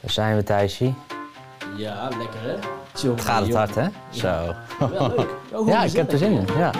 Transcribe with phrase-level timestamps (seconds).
[0.00, 0.94] Daar zijn we, Thijsie.
[1.76, 2.54] Ja, lekker hè?
[2.94, 3.86] Chill, Het gaat het hard, hè?
[4.10, 4.28] Zo.
[4.90, 5.28] Wel leuk.
[5.72, 6.46] Ja, ik heb er zin in.
[6.58, 6.70] Ja.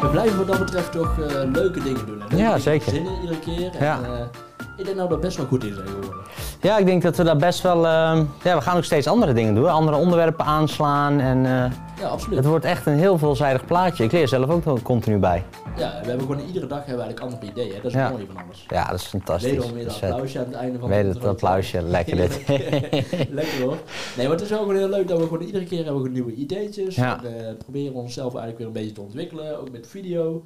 [0.00, 2.22] We blijven wat dat betreft toch eh, leuke dingen doen.
[2.28, 2.36] Hè?
[2.36, 2.92] Ja, zeker.
[2.92, 3.70] Zinnen iedere keer.
[3.76, 3.98] En, Ja.
[4.02, 4.20] eh,
[4.76, 6.14] ik denk nou dat best wel goed in zijn geworden.
[6.60, 7.86] ja, ik denk dat we daar best wel...
[7.86, 9.68] ehm, ja, we gaan ook steeds andere dingen doen.
[9.68, 11.20] Andere onderwerpen aanslaan.
[11.20, 11.70] En eh,
[12.00, 12.36] Ja, absoluut.
[12.38, 14.04] het wordt echt een heel veelzijdig plaatje.
[14.04, 15.44] Ik leer zelf ook continu bij.
[15.76, 17.74] Ja, we hebben gewoon iedere dag hebben we eigenlijk andere ideeën.
[17.74, 17.80] Hè?
[17.80, 18.02] Dat is Ja.
[18.04, 18.64] het mooie van alles.
[18.68, 19.50] Ja, dat is fantastisch.
[19.50, 20.10] Wederom weer Dat vet.
[20.10, 21.82] applausje aan het einde van Weet de het applausje.
[21.82, 22.42] Lekker dit.
[23.30, 23.76] Lekker hoor.
[24.16, 26.08] Nee, maar het is ook gewoon heel leuk dat we gewoon iedere keer hebben we
[26.08, 26.94] nieuwe ideetjes.
[26.94, 27.24] Ja.
[27.24, 30.42] En, eh, proberen onszelf eigenlijk weer een beetje te ontwikkelen, ook met video.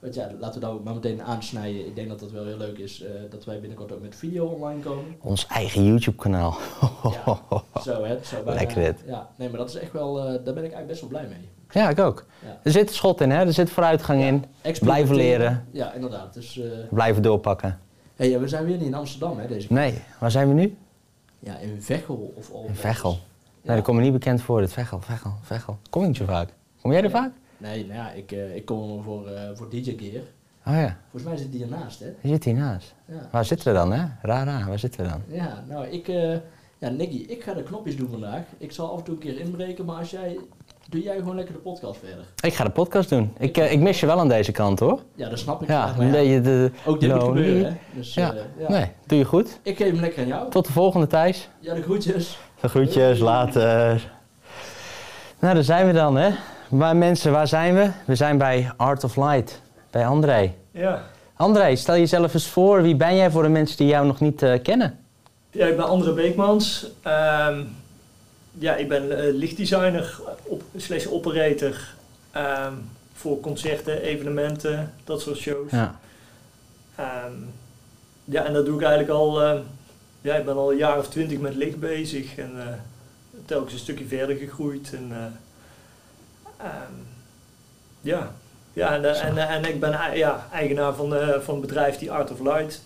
[0.00, 1.86] Want ja, laten we dat ook maar meteen aansnijden.
[1.86, 4.46] Ik denk dat dat wel heel leuk is eh, dat wij binnenkort ook met video
[4.46, 5.04] online komen.
[5.20, 6.56] Ons eigen YouTube-kanaal.
[7.24, 7.40] Ja.
[7.82, 8.18] Zo hè.
[8.24, 9.02] Zo bijna- Lekker dit.
[9.06, 11.26] Ja, nee, maar dat is echt wel, eh, daar ben ik eigenlijk best wel blij
[11.28, 11.48] mee.
[11.70, 12.24] Ja, ik ook.
[12.46, 12.58] Ja.
[12.62, 13.44] Er zit schot in, hè?
[13.46, 14.44] Er zit vooruitgang in.
[14.80, 15.66] Blijven leren.
[15.70, 16.34] Ja, inderdaad.
[16.34, 17.78] Dus, eh Blijven doorpakken.
[18.16, 19.76] hey, ja, we zijn weer niet in Amsterdam hè, deze keer.
[19.76, 20.76] Nee, waar zijn we nu?
[21.38, 22.64] Ja, in Veghel of al.
[22.68, 23.18] In Veghel.
[23.62, 24.60] Nee, dat komt me niet bekend voor.
[24.60, 25.78] Het Veghel, Veghel, Veghel.
[25.90, 26.48] Kom ik niet zo vaak.
[26.80, 27.32] Kom jij er vaak?
[27.58, 30.22] Nee, nou ja, ik, eh, ik kom voor, eh, voor DJ Gear.
[30.66, 32.06] Oh ja, Volgens mij zit die ernaast, hè?
[32.20, 32.94] je zit hiernaast.
[33.04, 33.28] Ja.
[33.30, 34.04] Waar zitten we dan, hè?
[34.22, 34.66] Raar, raar.
[34.68, 35.22] Waar zitten we dan?
[35.26, 36.32] Ja, nou, ik, eh,
[36.78, 38.42] ja, Nicky, ik ga de knopjes doen vandaag.
[38.58, 40.38] Ik zal af en toe een keer inbreken, maar als jij,
[40.88, 42.24] doe jij gewoon lekker de podcast verder.
[42.40, 43.32] Ik ga de podcast doen.
[43.38, 45.02] Ik, ik mis je wel aan deze kant, hoor.
[45.14, 45.68] Ja, dat snap ik.
[45.68, 46.70] Ja, graag, beetje de...
[46.86, 47.78] ook dit moet gebeuren, hè?
[47.94, 48.34] Dus, Ja.
[48.58, 48.68] ja.
[48.68, 49.58] Nee, doe je goed.
[49.62, 50.50] Ik geef hem lekker aan jou.
[50.50, 51.48] Tot de volgende, Thijs.
[51.60, 52.38] Ja, de groetjes.
[52.60, 54.10] De groetjes, later.
[55.38, 56.30] Nou, daar zijn we dan, hè?
[56.68, 57.90] Maar mensen, waar zijn we?
[58.04, 60.54] We zijn bij Art of Light, bij André.
[60.70, 61.02] Ja.
[61.36, 62.82] André, stel jezelf eens voor.
[62.82, 64.98] Wie ben jij voor de mensen die jou nog niet eh, kennen?
[65.50, 66.86] ja, ik ben André Beekmans.
[67.02, 67.62] Ehm,
[68.52, 71.94] ja, ik ben eh, lichtdesigner, op, slash operator
[72.30, 72.72] ehm,
[73.12, 75.70] voor concerten, evenementen, dat soort shows.
[75.70, 76.00] Ja.
[76.94, 77.32] Ehm,
[78.24, 79.42] ja, en dat doe ik eigenlijk al,
[80.20, 82.66] ja, ik ben al een jaar of twintig met licht bezig en eh,
[83.44, 84.92] telkens een stukje verder gegroeid.
[84.94, 85.12] En,
[86.58, 86.92] eh, ehm,
[88.00, 88.32] ja,
[88.72, 91.66] ja en, eh, en, eh, en ik ben ei- ja, eigenaar van, eh, van het
[91.66, 92.82] bedrijf die Art of Light.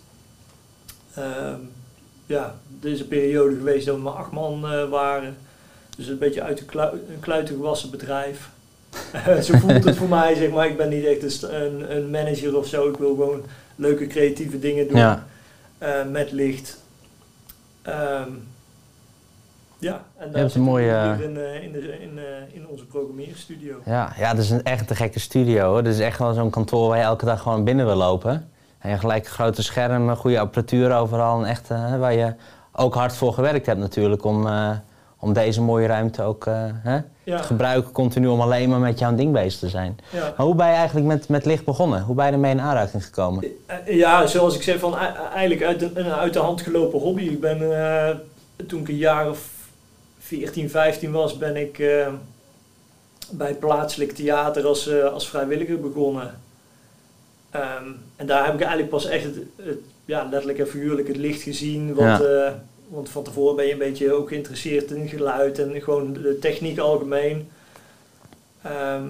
[1.14, 1.58] Ehm,
[2.26, 5.36] ja, er is een periode geweest dat we maar acht man eh, waren.
[5.96, 8.50] Dus een beetje uit de klui een kluiten gewassen bedrijf.
[9.42, 10.66] Zo voelt het voor mij, zeg maar.
[10.66, 12.88] Ik ben niet echt een, een, manager of zo.
[12.88, 13.42] Ik wil gewoon
[13.76, 15.26] leuke creatieve dingen doen Ja.
[15.78, 16.78] eh, met licht.
[17.82, 18.28] Ehm,
[19.82, 22.86] ja, en daar hebt een mooie, hier in, eh, in, de, in, eh, in onze
[22.86, 23.74] programmeerstudio.
[23.84, 25.68] Ja, ja, dat is een, echt een gekke studio.
[25.70, 25.82] Hoor.
[25.82, 28.48] Dat is echt wel zo'n kantoor waar je elke dag gewoon binnen wil lopen.
[28.78, 31.38] En je gelijk grote schermen, goede apparatuur overal.
[31.42, 32.34] En echt eh, waar je
[32.72, 34.70] ook hard voor gewerkt hebt natuurlijk om, eh,
[35.18, 37.92] om deze mooie ruimte ook eh, hè, Ja, te gebruiken.
[37.92, 39.98] Continu om alleen maar met jouw ding bezig te zijn.
[40.10, 40.32] ja.
[40.36, 42.02] Maar hoe ben je eigenlijk met, met licht begonnen?
[42.02, 43.44] Hoe ben je ermee in aanraking gekomen?
[43.66, 44.96] Eh, Ja, zoals ik zei, van,
[45.34, 47.22] eigenlijk uit de, een uit de hand gelopen hobby.
[47.22, 48.14] Ik ben, eh,
[48.66, 49.50] toen ik een jaar of
[50.22, 52.12] 14, 15 was, ben ik eh,
[53.30, 56.40] bij plaatselijk theater als, eh, als vrijwilliger begonnen.
[57.50, 61.16] Ehm, en daar heb ik eigenlijk pas echt het, het, ja, letterlijk en figuurlijk het
[61.16, 61.94] licht gezien.
[61.94, 62.52] Want, eh,
[62.88, 66.78] want van tevoren ben je een beetje ook geïnteresseerd in geluid en gewoon de techniek
[66.78, 67.48] algemeen.
[68.62, 69.04] Ehm,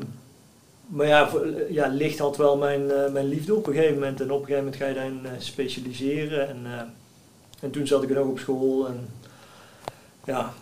[0.86, 4.20] maar ja, voor- ja, licht had wel mijn, mijn liefde op een gegeven moment.
[4.20, 6.48] En op een gegeven moment ga je daarin specialiseren.
[6.48, 6.66] En,
[7.60, 8.86] en toen zat ik er nog op school.
[8.86, 9.08] En,
[10.24, 10.52] ja,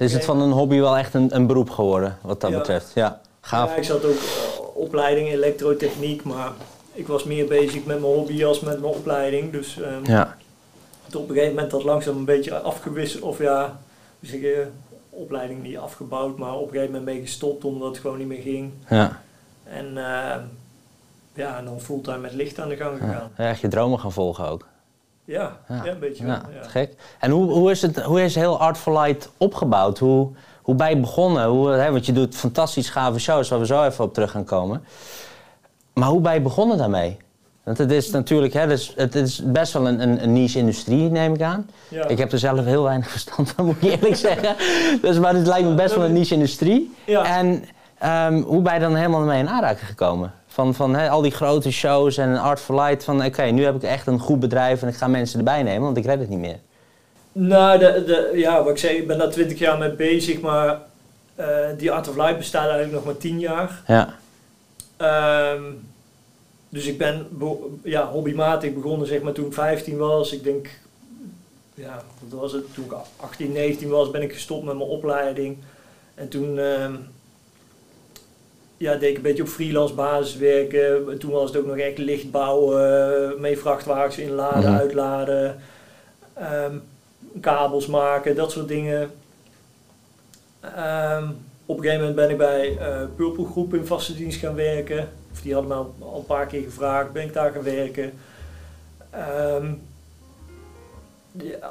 [0.00, 2.56] Is het van een hobby wel echt een, een beroep geworden, wat dat Ja.
[2.58, 2.90] betreft?
[2.94, 3.70] Ja, gaaf.
[3.70, 6.52] Ja, ik zat ook eh, opleiding elektrotechniek, maar
[6.92, 9.52] ik was meer bezig met mijn hobby als met mijn opleiding.
[9.52, 10.36] Dus ehm, Ja,
[11.14, 13.78] op een gegeven moment dat langzaam een beetje afgewisseld, of ja,
[14.20, 14.66] zeg je,
[15.10, 18.42] opleiding niet afgebouwd, maar op een gegeven moment mee gestopt omdat het gewoon niet meer
[18.42, 18.72] ging.
[18.88, 19.20] ja.
[19.64, 20.40] En ehm,
[21.34, 23.30] ja, en dan fulltime met licht aan de gang gegaan.
[23.36, 24.66] Ja, echt je dromen gaan volgen ook.
[25.28, 25.84] Ja, Ja.
[25.84, 25.90] ja.
[25.90, 26.60] een beetje Ja, wel.
[26.62, 26.68] Ja.
[26.68, 26.94] gek.
[27.18, 29.98] En hoe, hoe, is het, hoe is heel Art for Light opgebouwd?
[29.98, 30.28] Hoe,
[30.62, 31.44] hoe ben je begonnen?
[31.46, 34.44] Hoe, hè, want je doet fantastisch gave shows, waar we zo even op terug gaan
[34.44, 34.84] komen.
[35.94, 37.16] Maar hoe ben je begonnen daarmee?
[37.64, 41.10] Want het is natuurlijk, hè, dus het is best wel een, een, een niche industrie,
[41.10, 41.70] neem ik aan.
[41.88, 42.06] Ja.
[42.08, 44.56] Ik heb er zelf heel weinig verstand van, moet ik eerlijk zeggen.
[45.00, 46.94] Dus, maar het lijkt me best wel een niche industrie.
[47.06, 47.38] Ja.
[47.38, 47.64] En
[47.98, 50.32] ehm, hoe ben je dan helemaal mee in aanraking gekomen?
[50.58, 53.04] Van, van hè, al die grote shows en Art for Light.
[53.04, 55.82] Van oké, nu heb ik echt een goed bedrijf en ik ga mensen erbij nemen,
[55.82, 56.56] want ik red het niet meer.
[57.32, 60.80] Nou, de, de, ja, wat ik zei, ik ben daar twintig jaar mee bezig, maar
[61.34, 61.46] eh,
[61.76, 63.82] die Art of Life bestaat eigenlijk nog maar tien jaar.
[63.86, 64.14] Ja,
[64.96, 65.62] Ehm,
[66.68, 70.32] dus ik ben be- ja, hobbymatig begonnen zeg maar toen ik 15 was.
[70.32, 70.68] Ik denk,
[71.74, 72.74] ja, wat was het?
[72.74, 75.56] Toen ik 18, 19 was, ben ik gestopt met mijn opleiding.
[76.14, 76.92] En toen ehm,
[78.78, 81.18] ja, deed ik een beetje op freelance basis werken.
[81.18, 84.78] Toen was het ook nog echt licht bouwen, mee vrachtwagens inladen, Mhm.
[84.78, 85.56] uitladen.
[86.34, 86.76] Ehm,
[87.40, 89.10] kabels maken, dat soort dingen.
[90.60, 91.24] Ehm,
[91.66, 95.08] op een gegeven moment ben ik bij uh, Purple Groep in vaste dienst gaan werken.
[95.32, 98.12] Of die hadden me al, al een paar keer gevraagd, ben ik daar gaan werken.
[99.10, 99.72] Ehm,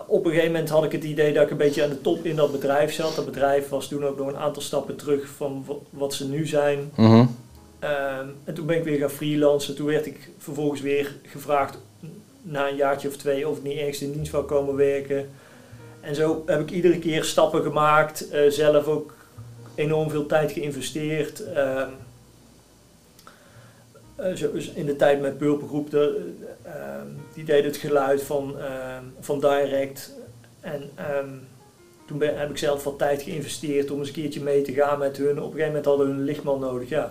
[0.08, 2.26] op een gegeven moment had ik het idee dat ik een beetje aan de top
[2.26, 3.16] in dat bedrijf zat.
[3.16, 6.92] Dat bedrijf was toen ook nog een aantal stappen terug van wat ze nu zijn.
[6.96, 7.26] Mhm.
[7.80, 9.76] Ehm, en toen ben ik weer gaan freelancen.
[9.76, 11.78] Toen werd ik vervolgens weer gevraagd
[12.42, 15.30] na een jaartje of twee of ik niet ergens in dienst wou komen werken.
[16.02, 19.14] En zo heb ik iedere keer stappen gemaakt, uh, zelf ook
[19.76, 21.44] enorm veel tijd geïnvesteerd.
[21.56, 21.84] Uh,
[24.74, 26.34] in de tijd met Purple Groep, de,
[26.64, 28.56] ehm, die deed het geluid van,
[29.20, 30.14] van Direct.
[30.60, 30.90] En
[32.06, 35.00] toen ben, heb ik zelf wat tijd geïnvesteerd om eens een keertje mee te gaan
[35.00, 35.30] met hun.
[35.30, 36.90] Op een gegeven moment hadden een lichtman nodig.
[36.90, 37.10] Ja.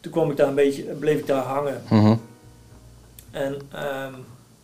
[0.00, 1.82] Toen kwam ik daar een beetje, bleef ik daar hangen.
[1.90, 2.16] Mhm.
[3.30, 3.56] En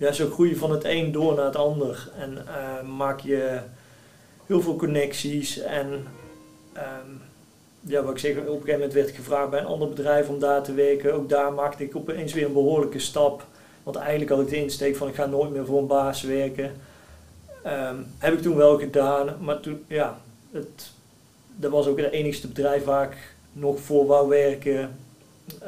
[0.01, 2.11] ja, zo groei je van het een door naar het ander.
[2.19, 3.61] En uh, maak je
[4.47, 5.59] heel veel connecties.
[5.59, 6.07] En
[6.77, 7.21] um,
[7.81, 10.29] ja, wat ik zeg, op een gegeven moment werd ik gevraagd bij een ander bedrijf
[10.29, 11.15] om daar te werken.
[11.15, 13.47] Ook daar maakte ik opeens weer een behoorlijke stap.
[13.83, 16.73] Want eigenlijk had ik de insteek van ik ga nooit meer voor een baas werken.
[17.67, 20.91] Um, heb ik toen wel gedaan, maar toen, ja, het,
[21.57, 23.17] dat was ook het enigste bedrijf waar ik
[23.53, 24.99] nog voor wou werken.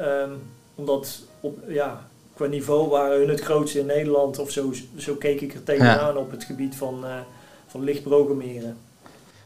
[0.01, 0.41] Um,
[0.75, 4.39] omdat op, ja, qua niveau waren hun het grootste in Nederland.
[4.39, 7.19] Of zo, zo keek ik er tegenaan op het gebied van, uh,
[7.67, 8.77] van lichtprogrammeren.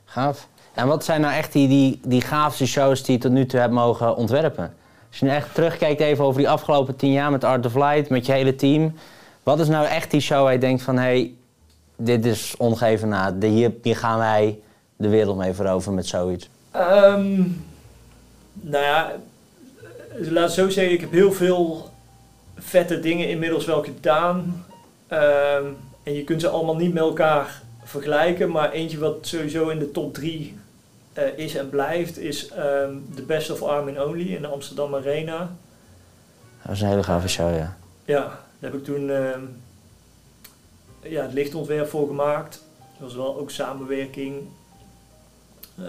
[0.06, 0.48] Gaaf.
[0.78, 3.60] En wat zijn nou echt die, die, die gaafste shows die je tot nu toe
[3.60, 4.74] hebt mogen ontwerpen?
[5.10, 8.10] Als je nu echt terugkijkt even over die afgelopen tien jaar met Art of Light,
[8.10, 8.94] met je hele team.
[9.44, 11.34] Wat is nou echt die show waar je denkt van, hé, hey,
[11.96, 13.36] dit is ongeven na.
[13.40, 14.60] Hier, hier gaan wij
[14.96, 16.50] de wereld mee veroveren met zoiets?
[16.76, 17.66] Um,
[18.54, 19.12] nou ja,
[20.18, 21.90] laat zo zeggen, ik heb heel veel
[22.58, 24.66] vette dingen inmiddels wel gedaan.
[25.08, 25.66] Ehm,
[26.04, 29.92] en je kunt ze allemaal niet met elkaar vergelijken, maar eentje wat sowieso in de
[29.92, 30.58] top 3
[31.18, 35.56] uh, is en blijft, is um, The Best of Armin Only in de Amsterdam Arena.
[36.62, 37.78] Dat is een hele gave show, ja.
[38.06, 38.22] Ja,
[38.60, 39.30] daar heb ik toen uh,
[41.02, 42.64] ja, het lichtontwerp voor gemaakt.
[42.78, 44.36] Dat was wel ook samenwerking
[45.80, 45.88] uh,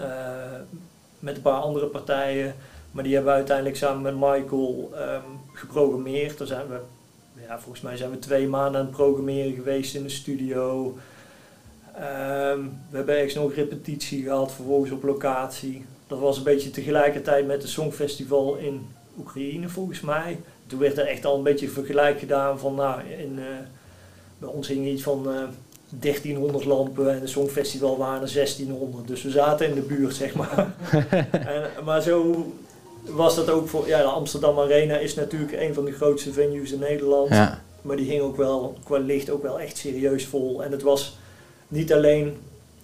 [1.19, 2.55] met een paar andere partijen.
[2.91, 6.37] Maar die hebben we uiteindelijk samen met Michael um, geprogrammeerd.
[6.37, 6.79] Daar zijn we,
[7.47, 10.97] ja, volgens mij zijn we twee maanden aan het programmeren geweest in de studio.
[11.99, 15.85] Um, we hebben ergens nog repetitie gehad, vervolgens op locatie.
[16.07, 18.87] Dat was een beetje tegelijkertijd met het Songfestival in
[19.17, 20.39] Oekraïne volgens mij.
[20.67, 23.45] Toen werd er echt al een beetje vergelijk gedaan van, nou, in, uh,
[24.37, 25.47] bij ons hing iets van uh, eh,
[25.89, 29.07] 1300 lampen en het Songfestival waren er 1600.
[29.07, 30.75] Dus we zaten in de buurt, zeg maar.
[31.31, 32.45] en, maar zo
[33.03, 36.71] was dat ook voor, ja, de Amsterdam Arena is natuurlijk een van de grootste venues
[36.71, 37.29] in Nederland.
[37.29, 37.61] Ja.
[37.81, 40.63] Maar die hing ook wel, qua licht ook wel echt serieus vol.
[40.63, 41.17] En het was
[41.69, 42.37] niet alleen,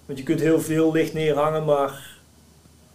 [0.05, 2.13] want je kunt heel veel licht neerhangen, maar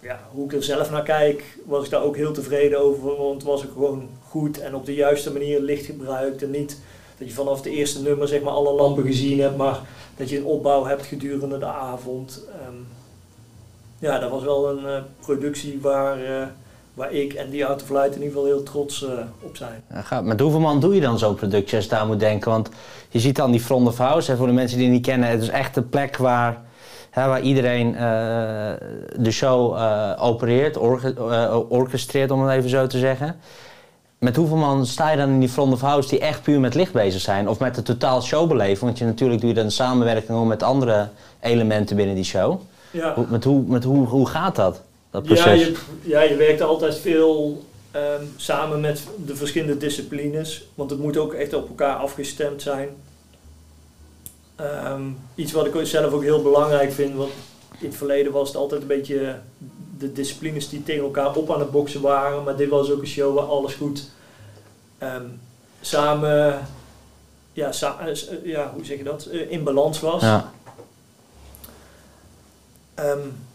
[0.01, 3.17] ja, hoe ik er zelf naar kijk, was ik daar ook heel tevreden over.
[3.17, 6.43] Want was ik gewoon goed en op de juiste manier licht gebruikt.
[6.43, 6.79] En niet
[7.19, 9.81] dat je vanaf de eerste nummer zeg maar alle lampen gezien hebt, maar
[10.17, 12.45] dat je een opbouw hebt gedurende de avond.
[12.69, 12.87] Um,
[13.99, 16.23] ja, dat was wel een uh, productie waar...
[16.23, 16.47] Uh,
[16.95, 19.11] waar ik en die Out of Light in ieder geval heel trots uh,
[19.41, 19.83] op zijn.
[20.11, 20.21] Ja.
[20.21, 22.51] Met hoeveel man doe je dan zo'n productie als je daar moet denken?
[22.51, 22.69] Want
[23.09, 25.29] je ziet dan die Front of House, hè, voor de mensen die het niet kennen,
[25.29, 26.63] het is echt een plek waar,
[27.11, 28.01] hè, waar iedereen uh,
[29.17, 31.15] de show uh, opereert, orge,
[31.69, 33.37] orchestreert om het even zo te zeggen.
[34.19, 36.75] Met hoeveel man sta je dan in die Front of House die echt puur met
[36.75, 37.49] licht bezig zijn?
[37.49, 38.79] Of met de totaal showbeleving?
[38.81, 41.09] Want je, natuurlijk doe je dan samenwerking met andere
[41.41, 42.61] elementen binnen die show.
[42.91, 43.15] Ja.
[43.29, 44.81] Met, hoe, met hoe, hoe gaat dat?
[45.11, 47.65] Dat ja, je, ja, je werkt altijd veel
[47.97, 52.89] um, samen met de verschillende disciplines, want het moet ook echt op elkaar afgestemd zijn.
[54.61, 57.31] Um, iets wat ik zelf ook heel belangrijk vind, want
[57.79, 59.39] in het verleden was het altijd een beetje
[59.99, 63.07] de disciplines die tegen elkaar op aan het boksen waren, maar dit was ook een
[63.07, 64.09] show waar alles goed
[65.03, 65.41] um,
[65.81, 66.67] samen,
[67.53, 68.09] ja, sa
[68.43, 70.23] ja, hoe zeg je dat, in balans was.
[70.23, 70.53] Ja.
[72.99, 73.49] Um,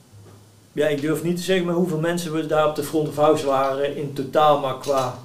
[0.75, 3.45] ja, ik durf niet te zeggen hoeveel mensen we daar op de front of house
[3.45, 5.19] waren in totaal, maar qua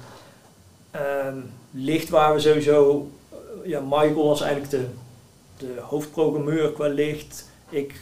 [1.25, 3.09] um, licht waren we sowieso.
[3.65, 4.85] Ja, Michael was eigenlijk de,
[5.57, 7.49] de hoofdprogrammeur qua licht.
[7.69, 7.99] Ik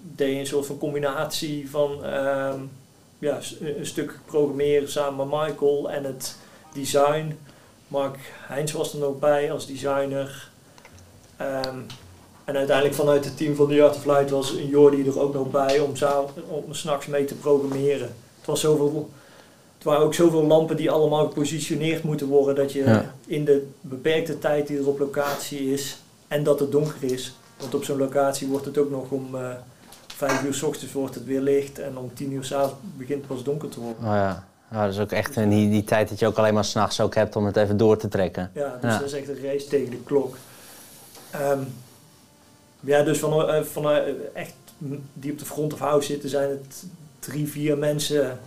[0.00, 2.70] deed een soort van combinatie van um,
[3.18, 6.36] ja, een stuk programmeren samen met Michael en het
[6.72, 7.38] design.
[7.88, 10.50] Mark Heins was er ook bij als designer.
[11.40, 11.86] Um,
[12.44, 15.50] en uiteindelijk vanuit het team van The Art of Light was Jordi er ook nog
[15.50, 15.92] bij om,
[16.48, 18.14] om s'nachts mee te programmeren.
[18.38, 19.10] Het, was zoveel,
[19.74, 24.38] het waren ook zoveel lampen die allemaal gepositioneerd moeten worden dat je in de beperkte
[24.38, 25.96] tijd die er op locatie is
[26.28, 29.50] en dat het donker is, Want op zo'n locatie wordt het ook nog om eh,
[30.16, 33.18] vijf uur s ochtends wordt het weer licht en om tien uur s avonds begint
[33.18, 33.98] het pas donker te worden.
[34.04, 34.46] Oh ja.
[34.70, 37.00] Nou, dat is ook echt een, die, die tijd dat je ook alleen maar s'nachts
[37.00, 38.50] ook hebt om het even door te trekken.
[38.54, 38.98] Ja, dus Ja.
[38.98, 40.36] dat is echt een race tegen de klok.
[41.30, 41.58] Ehm,
[42.84, 44.54] ja, dus van, eh, van eh, echt
[45.12, 46.84] die op de front of house zitten, zijn het
[47.18, 48.38] drie, vier mensen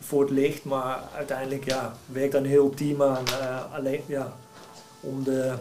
[0.00, 0.64] voor het licht.
[0.64, 3.26] Maar uiteindelijk ja, werkt daar een heel team aan.
[3.26, 4.32] eh, alleen ja,
[5.00, 5.52] om de,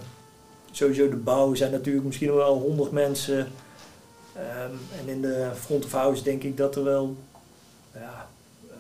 [0.71, 3.51] sowieso de bouw zijn natuurlijk misschien wel honderd mensen.
[4.33, 7.15] Ehm, en in de front of house denk ik dat er wel
[7.93, 8.27] ja,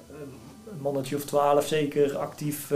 [0.09, 2.71] een mannetje of twaalf zeker actief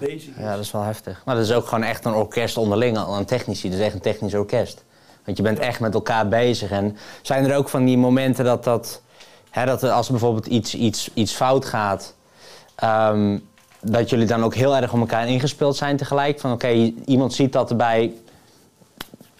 [0.00, 0.42] bezig is.
[0.42, 1.22] Ja, dat is wel heftig.
[1.24, 3.68] Maar dat is ook gewoon echt een orkest onderling, al een technici.
[3.70, 4.84] Dat is echt een technisch orkest.
[5.26, 6.70] Want je bent echt met elkaar bezig.
[6.70, 9.02] En zijn er ook van die momenten dat dat...
[9.50, 12.14] Hè, dat als bijvoorbeeld iets, iets, iets fout gaat...
[12.74, 13.38] ehm,
[13.80, 16.40] dat jullie dan ook heel erg om elkaar ingespeeld zijn tegelijk?
[16.40, 18.12] Van oké, iemand ziet dat er bij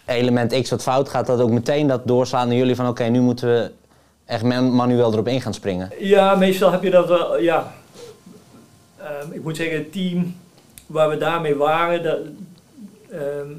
[0.04, 1.26] element X wat fout gaat...
[1.26, 2.88] dat ook meteen dat doorslaan naar jullie van...
[2.88, 3.70] oké, nu moeten we
[4.24, 5.90] echt man- manueel erop in gaan springen.
[5.98, 7.72] Ja, meestal heb je dat wel, ja.
[8.98, 10.36] Ehm, ik moet zeggen, het team
[10.86, 12.18] waar we daarmee waren, dat,
[13.10, 13.50] ehm,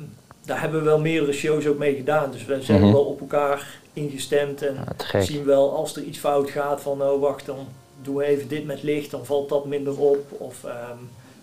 [0.47, 2.31] daar hebben we wel meerdere shows ook mee gedaan.
[2.31, 2.91] Dus we zijn Mhm.
[2.91, 4.77] wel op elkaar ingestemd en
[5.11, 7.67] Ja, zien wel als er iets fout gaat van, oh wacht, dan
[8.01, 10.31] doen we even dit met licht, dan valt dat minder op.
[10.31, 10.97] Of, ehm,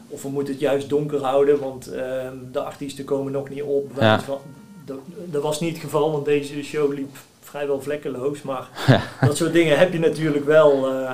[0.08, 3.90] of we moeten het juist donker houden, want ehm, de artiesten komen nog niet op.
[4.00, 4.20] Ja.
[4.20, 4.38] van-
[4.87, 8.42] Dat, dat was niet het geval, want deze show liep vrijwel vlekkeloos.
[8.42, 8.68] Maar
[9.26, 10.88] dat soort dingen heb je natuurlijk wel.
[10.88, 11.12] eh,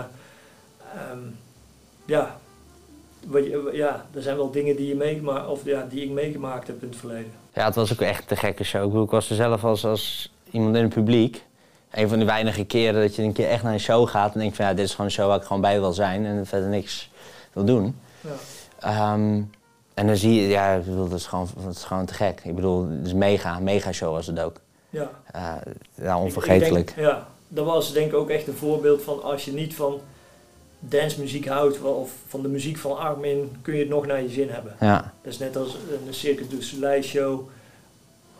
[0.94, 1.18] ehm,
[2.04, 2.38] ja,
[3.26, 6.66] wat je, ja, er zijn wel dingen die, je meegemaakt, of, ja, die ik meegemaakt
[6.66, 7.32] heb in het verleden.
[7.54, 8.82] Ja, het was ook echt een te gekke show.
[8.82, 11.44] Ik, bedoel, ik was er zelf als, als iemand in het publiek.
[11.90, 14.40] Een van de weinige keren dat je een keer echt naar een show gaat en
[14.40, 16.46] denkt van ja, dit is gewoon een show waar ik gewoon bij wil zijn en
[16.46, 17.10] verder niks
[17.52, 17.96] wil doen.
[18.20, 18.30] Ja.
[18.78, 19.42] Ehm,
[19.94, 22.40] en dan zie je, ja, ik bedoel, dat is gewoon, dat is gewoon te gek.
[22.44, 24.60] Ik bedoel, het is mega, mega show was het ook.
[24.90, 25.10] Ja.
[25.32, 25.42] Eh,
[25.94, 26.90] ja, Ik- onvergetelijk.
[26.90, 29.74] Ik denk, ja, dat was denk ik ook echt een voorbeeld van als je niet
[29.74, 30.00] van
[30.80, 34.28] dancemuziek houdt wel- of van de muziek van Armin, kun je het nog naar je
[34.28, 34.76] zin hebben.
[34.80, 37.48] Ja, Dat is net als een Cirque du Soleil show.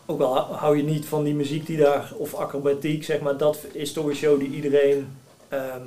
[0.05, 3.59] Ook al hou- je niet van die muziek die daar, of acrobatiek, zeg maar, dat
[3.71, 5.07] is toch een show die iedereen
[5.47, 5.81] ehm,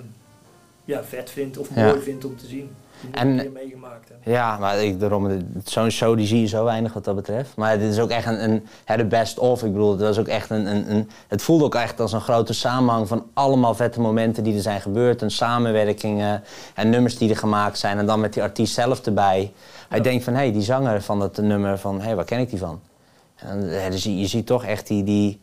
[0.84, 1.86] ja, vet vindt of Ja.
[1.86, 2.70] mooi vindt om te zien.
[3.10, 4.32] En- meegemaakt hebben.
[4.32, 7.56] ja maar ik, daarom, zo'n show die zie je zo weinig wat dat betreft.
[7.56, 9.62] Maar dit is ook echt een, een hè, de best of.
[9.62, 12.20] Ik bedoel, het was ook echt een, een, een, het voelde ook echt als een
[12.20, 15.22] grote samenhang van allemaal vette momenten die er zijn gebeurd.
[15.22, 16.42] En samenwerkingen
[16.74, 17.98] en nummers die er gemaakt zijn.
[17.98, 19.52] En dan met die artiest zelf erbij.
[19.88, 20.04] Hij Ja.
[20.04, 22.50] denkt van, hé, hey, die zanger van dat nummer, van, hé, hey, waar ken ik
[22.50, 22.80] die van?
[23.36, 25.40] En hè, dus je, je ziet toch echt die, die,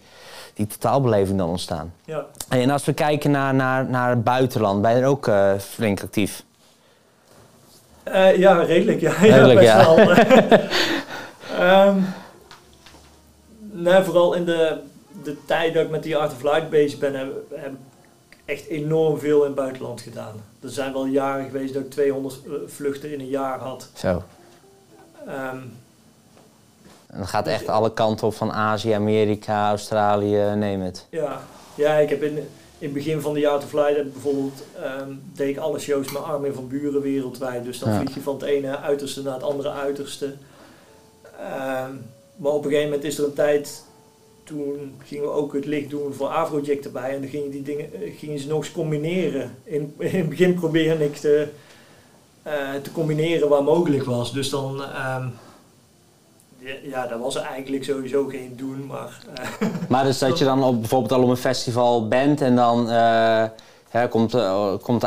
[0.53, 1.93] die totaalbeleving dan ontstaan.
[2.05, 2.25] Ja.
[2.49, 6.01] En als we kijken naar, naar, naar het buitenland, ben je er ook eh, flink
[6.01, 6.43] actief?
[8.11, 8.99] Eh, ja, redelijk.
[9.01, 9.95] Ja, Redelijk, ja, best ja.
[9.95, 10.59] wel.
[11.67, 11.97] Ehm,
[13.59, 14.77] nee, vooral in de,
[15.23, 18.67] de tijd dat ik met die Art of Light bezig ben, heb, heb ik echt
[18.67, 20.43] enorm veel in het buitenland gedaan.
[20.61, 23.89] Er zijn wel jaren geweest dat ik 200 eh, vluchten in een jaar had.
[23.93, 24.23] Zo.
[25.27, 25.57] Ehm,
[27.07, 31.07] En dan gaat echt alle kanten op van Azië, Amerika, Australië, neem het.
[31.09, 31.41] ja.
[31.75, 32.49] ja, ik heb in,
[32.81, 36.21] in het begin van de Art of ik bijvoorbeeld ehm, deed ik alle shows met
[36.23, 37.63] Armin van Buren wereldwijd.
[37.63, 37.95] Dus dan Ja.
[37.99, 40.33] vlieg je van het ene uiterste naar het andere uiterste.
[41.39, 41.91] Ehm,
[42.35, 43.83] maar op een gegeven moment is er een tijd,
[44.43, 47.13] toen gingen we ook het licht doen voor Afrojack erbij.
[47.15, 49.55] En dan gingen, die dingen, eh, gingen ze nog eens combineren.
[49.63, 51.47] In, in het begin probeerde ik te,
[52.43, 54.33] eh, te combineren waar mogelijk was.
[54.33, 55.27] Dus dan, ehm,
[56.83, 59.17] ja, dat was eigenlijk sowieso geen doen, maar...
[59.33, 62.89] eh, Maar dus dat je dan op, bijvoorbeeld al op een festival bent en dan
[62.89, 63.43] eh,
[63.89, 65.05] hè, komt, eh, komt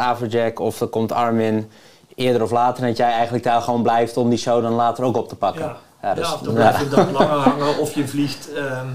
[0.59, 1.71] of er komt Armin
[2.15, 2.83] eerder of later.
[2.83, 5.37] En dat jij eigenlijk daar gewoon blijft om die show dan later ook op te
[5.37, 5.63] pakken.
[5.63, 8.87] Ja, Ja, ja, dus- of dan blijf je langer hangen of je vliegt ehm,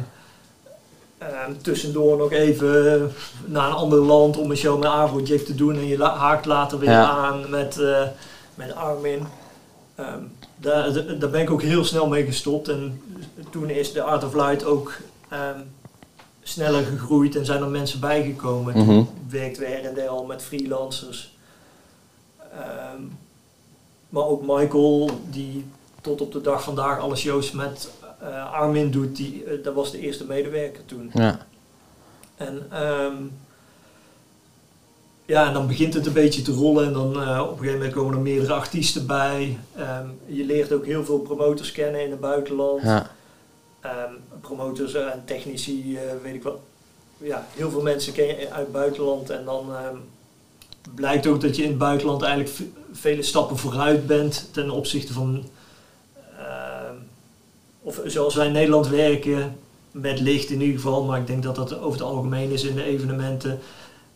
[1.18, 3.12] ehm, tussendoor nog even
[3.46, 6.80] naar een ander land om een show met Afrojack te doen en je haakt later
[6.80, 7.80] weer aan met,
[8.56, 9.28] met Armin.
[9.96, 10.24] Ehm,
[10.60, 13.02] daar, ben ik ook heel snel mee gestopt en
[13.50, 14.94] toen is de Art of Light ook
[15.30, 15.60] ehm,
[16.44, 18.78] sneller gegroeid en zijn er mensen bijgekomen.
[18.78, 18.86] Mhm.
[18.86, 21.38] Toen werkten we her en al met freelancers.
[22.54, 23.02] Ehm,
[24.10, 25.66] maar ook Michael, die
[26.02, 27.90] tot op de dag vandaag alle shows met
[28.20, 31.12] eh, Armin doet, die, eh, dat was de eerste medewerker toen.
[31.14, 31.46] Ja.
[32.36, 33.16] En ehm,
[35.30, 37.78] ja, en dan begint het een beetje te rollen en dan eh, op een gegeven
[37.78, 39.58] moment komen er meerdere artiesten bij.
[39.76, 42.82] Ehm, je leert ook heel veel promotors kennen in het buitenland.
[42.82, 43.12] Ja.
[43.80, 46.64] Ehm, promotors en technici, eh, weet ik wel.
[47.18, 49.96] Ja, heel veel mensen ken je uit het buitenland en dan ehm,
[50.96, 52.56] blijkt ook dat je in het buitenland eigenlijk
[52.92, 55.44] vele stappen vooruit bent ten opzichte van,
[57.82, 59.58] of zoals wij in Nederland werken,
[59.92, 62.76] met licht in ieder geval, maar ik denk dat dat over het algemeen is in
[62.76, 63.60] de evenementen,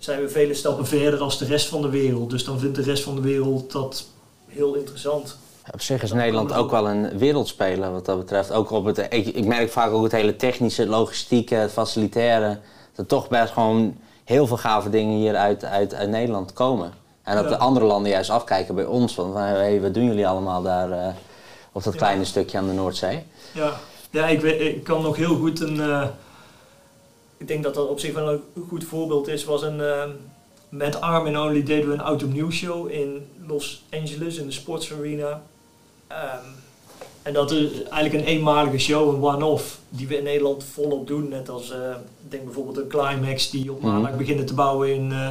[0.04, 2.30] zijn we vele stappen verder als de rest van de wereld.
[2.30, 4.06] Dus dan vindt de rest van de wereld dat
[4.48, 5.38] heel interessant.
[5.74, 8.52] Op zich is Nederland ook wel een wereldspeler wat dat betreft.
[8.52, 12.58] Ook op het, ik, ik merk vaak ook het hele technische, logistieke, het facilitaire.
[12.96, 16.94] Dat toch best gewoon heel veel gave dingen hier uit, uit, uit Nederland komen.
[17.24, 17.50] En dat Ja.
[17.50, 19.14] de andere landen juist afkijken bij ons.
[19.14, 21.08] Van, hey, wat doen jullie allemaal daar eh,
[21.72, 22.00] op dat Ja.
[22.00, 23.24] kleine stukje aan de Noordzee?
[23.54, 23.74] Ja,
[24.10, 25.80] ja ik, weet, ik kan nog heel goed een.
[25.82, 26.08] eh,
[27.44, 29.44] ik denk dat dat op zich wel een goed voorbeeld is.
[29.44, 30.04] Was een, eh,
[30.70, 34.94] met Armin Only deden we een auto news show in Los Angeles in de Sports
[34.94, 35.44] Arena.
[36.08, 36.46] Ehm,
[37.22, 41.30] en dat is eigenlijk een eenmalige show, een one-off, die we in Nederland volop doen.
[41.30, 41.90] Net als, eh,
[42.24, 44.18] ik denk bijvoorbeeld een Climax die op maandag Mhm.
[44.20, 45.30] beginnen te bouwen in, eh,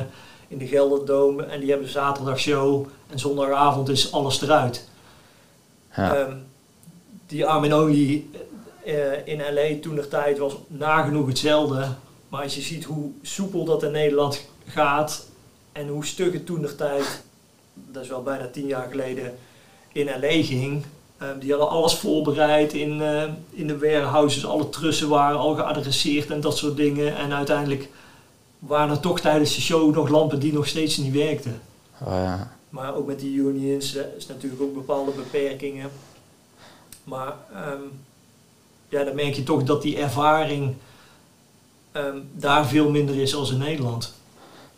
[0.49, 1.43] in de Gelderdome.
[1.43, 4.89] En die hebben zaterdag show en zondagavond is alles eruit.
[5.97, 6.15] Ja.
[6.15, 6.37] Ehm,
[7.27, 8.25] die Armin Only
[8.85, 11.89] eh, in LA toen de tijd was nagenoeg hetzelfde.
[12.29, 15.27] Maar als je ziet hoe soepel dat in Nederland gaat
[15.73, 17.23] en hoe stug het toen de tijd,
[17.75, 19.39] dat is wel bijna tien jaar geleden,
[19.93, 20.85] in LA ging.
[21.19, 26.31] Ehm, die hadden alles voorbereid in, eh, in de warehouses, alle trussen waren al geadresseerd
[26.31, 27.17] en dat soort dingen.
[27.17, 27.89] En uiteindelijk
[28.59, 31.61] waren er toch tijdens de show nog lampen die nog steeds niet werkten.
[32.01, 32.57] Oh, ja.
[32.69, 35.91] Maar ook met die unions eh, is natuurlijk ook bepaalde beperkingen.
[37.05, 37.83] Maar ehm,
[38.93, 40.75] ja, dan merk je toch dat die ervaring
[41.93, 44.13] ehm, daar veel minder is als in Nederland.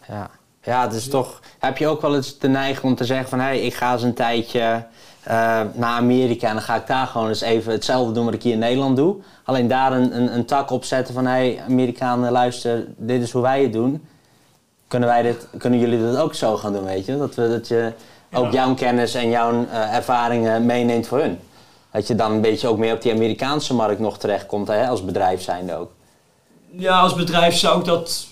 [0.09, 0.31] Ja.
[0.63, 1.41] ja, het is toch.
[1.59, 3.93] Heb je ook wel eens de neiging om te zeggen van hé, hey, ik ga
[3.93, 4.85] eens een tijdje
[5.23, 8.43] eh, naar Amerika en dan ga ik daar gewoon eens even hetzelfde doen wat ik
[8.43, 9.17] hier in Nederland doe.
[9.45, 13.31] Alleen daar een, een, een tak op zetten van hé, hey, Amerikanen, luister, dit is
[13.33, 14.07] hoe wij het doen.
[14.89, 17.19] Kunnen, wij dit, kunnen jullie dat ook zo gaan doen, weet je?
[17.19, 17.93] Dat, we, dat je
[18.33, 18.51] ook Ja.
[18.51, 21.39] jouw kennis en jouw eh, ervaringen meeneemt voor hun.
[21.95, 25.05] Dat je dan een beetje ook meer op die Amerikaanse markt nog terechtkomt, hè, als
[25.05, 25.91] bedrijf zijnde ook.
[26.71, 28.27] Ja, als bedrijf zou ik dat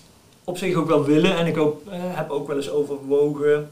[0.45, 1.37] op zich ook wel willen.
[1.37, 3.71] En ik ook, eh, heb ook wel eens overwogen,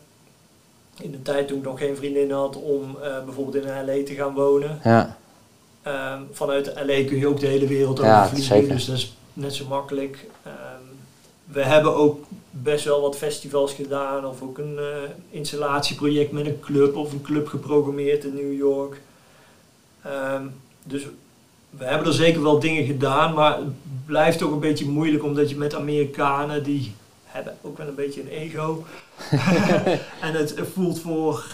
[1.00, 4.14] in de tijd toen ik nog geen vriendin had, om eh, bijvoorbeeld in LA te
[4.14, 4.80] gaan wonen.
[4.84, 5.18] Ja,
[5.82, 8.74] Ehm, vanuit LA kun je ook de hele wereld Ja, overvliegen, zeker.
[8.74, 10.26] dus dat is net zo makkelijk.
[10.42, 10.54] Ehm,
[11.44, 14.84] we hebben ook best wel wat festivals gedaan, of ook een eh,
[15.30, 19.00] installatieproject met een club, of een club geprogrammeerd in New York.
[20.02, 20.42] Ehm,
[20.82, 21.06] dus
[21.70, 25.50] we hebben er zeker wel dingen gedaan, maar het blijft ook een beetje moeilijk, omdat
[25.50, 28.84] je met Amerikanen, die hebben ook wel een beetje een ego.
[30.26, 31.44] en het voelt voor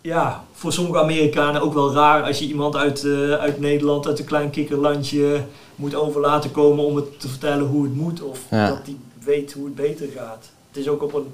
[0.00, 4.18] ja, voor sommige Amerikanen ook wel raar als je iemand uit, eh, uit Nederland, uit
[4.18, 8.40] een klein kikkerlandje, moet over laten komen om het te vertellen hoe het moet of
[8.50, 8.68] Ja.
[8.68, 10.50] dat die weet hoe het beter gaat.
[10.68, 11.26] Het is ook op een,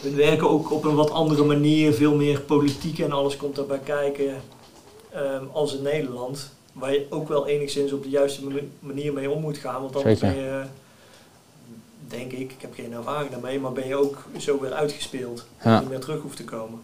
[0.00, 3.80] we werken ook op een wat andere manier, veel meer politiek en alles komt daarbij
[3.84, 4.34] kijken
[5.16, 6.50] ehm, als in Nederland.
[6.72, 9.96] Waar je ook wel enigszins op de juiste mani- manier mee om moet gaan, want
[9.96, 10.34] anders Zeker.
[10.36, 10.62] ben je,
[12.08, 15.46] denk ik, ik heb geen ervaring daarmee, maar ben je ook zo weer uitgespeeld.
[15.64, 15.74] Ja.
[15.74, 16.80] je niet meer terug hoeft te komen.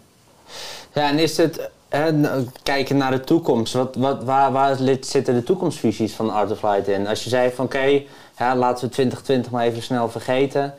[0.95, 5.35] Ja, en is het, hè, nou, kijken naar de toekomst, wat, wat, waar, waar zitten
[5.35, 7.07] de toekomstvisies van Art of Light in?
[7.07, 8.03] Als je zei van oké,
[8.39, 10.75] ja, laten we 2020 maar even snel vergeten.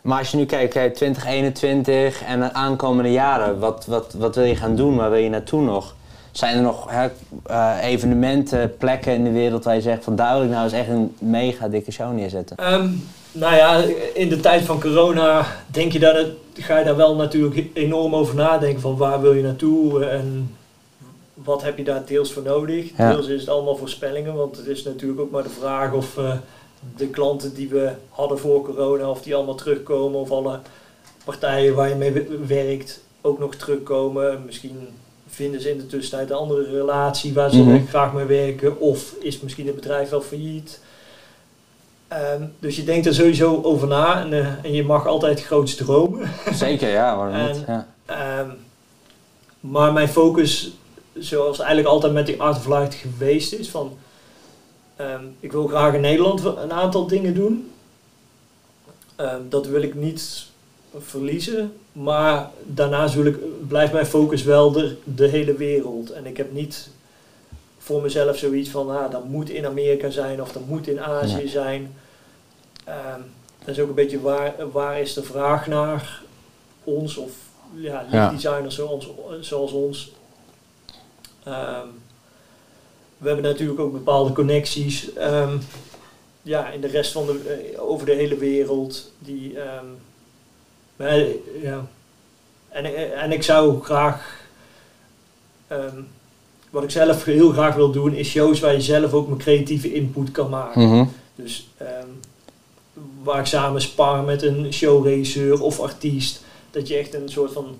[0.00, 4.44] Maar als je nu kijkt, oké, 2021 en de aankomende jaren, wat, wat, wat wil
[4.44, 4.96] je gaan doen?
[4.96, 5.94] Waar wil je naartoe nog?
[6.36, 7.08] Zijn er nog hè,
[7.46, 10.72] eh, evenementen, plekken in de wereld waar je zegt van daar wil ik nou eens
[10.72, 12.56] echt een mega dikke show neerzetten?
[12.56, 12.88] Ehm,
[13.32, 13.82] nou ja,
[14.14, 18.34] in de tijd van corona denk je daar, ga je daar wel natuurlijk enorm over
[18.34, 20.56] nadenken van waar wil je naartoe en
[21.34, 22.96] wat heb je daar deels voor nodig.
[22.96, 23.10] Ja.
[23.10, 26.32] Deels is het allemaal voorspellingen, want het is natuurlijk ook maar de vraag of eh,
[26.96, 30.60] de klanten die we hadden voor corona, of die allemaal terugkomen of alle
[31.24, 34.42] partijen waar je mee werkt ook nog terugkomen.
[34.46, 34.88] Misschien
[35.28, 37.86] vinden ze in de tussentijd een andere relatie waar ze Mhm.
[37.86, 40.80] graag mee werken of is misschien het bedrijf wel failliet.
[42.08, 45.74] Ehm, dus je denkt er sowieso over na en, eh, en je mag altijd groots
[45.74, 46.30] dromen.
[46.52, 47.64] Zeker, ja, waarom niet?
[47.64, 47.86] En- Ja.
[48.06, 48.50] Ehm,
[49.60, 50.72] maar mijn focus,
[51.14, 53.96] zoals eigenlijk altijd met die Art of Light geweest is, van
[54.96, 57.70] ehm, ik wil graag in Nederland een aantal dingen doen.
[59.48, 60.46] Dat wil ik niet
[60.98, 66.10] verliezen, maar daarnaast wil ik, blijft mijn focus wel de, de hele wereld.
[66.10, 66.88] En ik heb niet
[67.78, 71.48] voor mezelf zoiets van, ah, dat moet in Amerika zijn of dat moet in Azië
[71.48, 71.94] zijn.
[72.84, 73.20] Ehm,
[73.58, 76.22] dat is ook een beetje waar, waar is de vraag naar
[76.84, 77.30] ons of
[77.74, 78.20] ja, Ja.
[78.28, 79.08] lichtdesigners zoals,
[79.40, 80.12] zoals ons.
[81.44, 81.86] Ehm,
[83.18, 85.56] we hebben natuurlijk ook bepaalde connecties ehm,
[86.42, 89.12] ja, in de rest van de, eh, over de hele wereld.
[89.18, 89.58] Die,
[90.96, 91.18] maar,
[91.62, 91.86] ja.
[92.68, 94.44] en, en ik zou graag
[95.66, 96.00] ehm,
[96.70, 99.92] wat ik zelf heel graag wil doen, is shows waar je zelf ook mijn creatieve
[99.92, 100.88] input kan maken.
[100.88, 101.04] Mhm.
[101.34, 102.08] Dus ehm,
[103.22, 106.44] waar ik samen spar met een showregisseur of artiest.
[106.70, 107.78] Dat je echt een soort van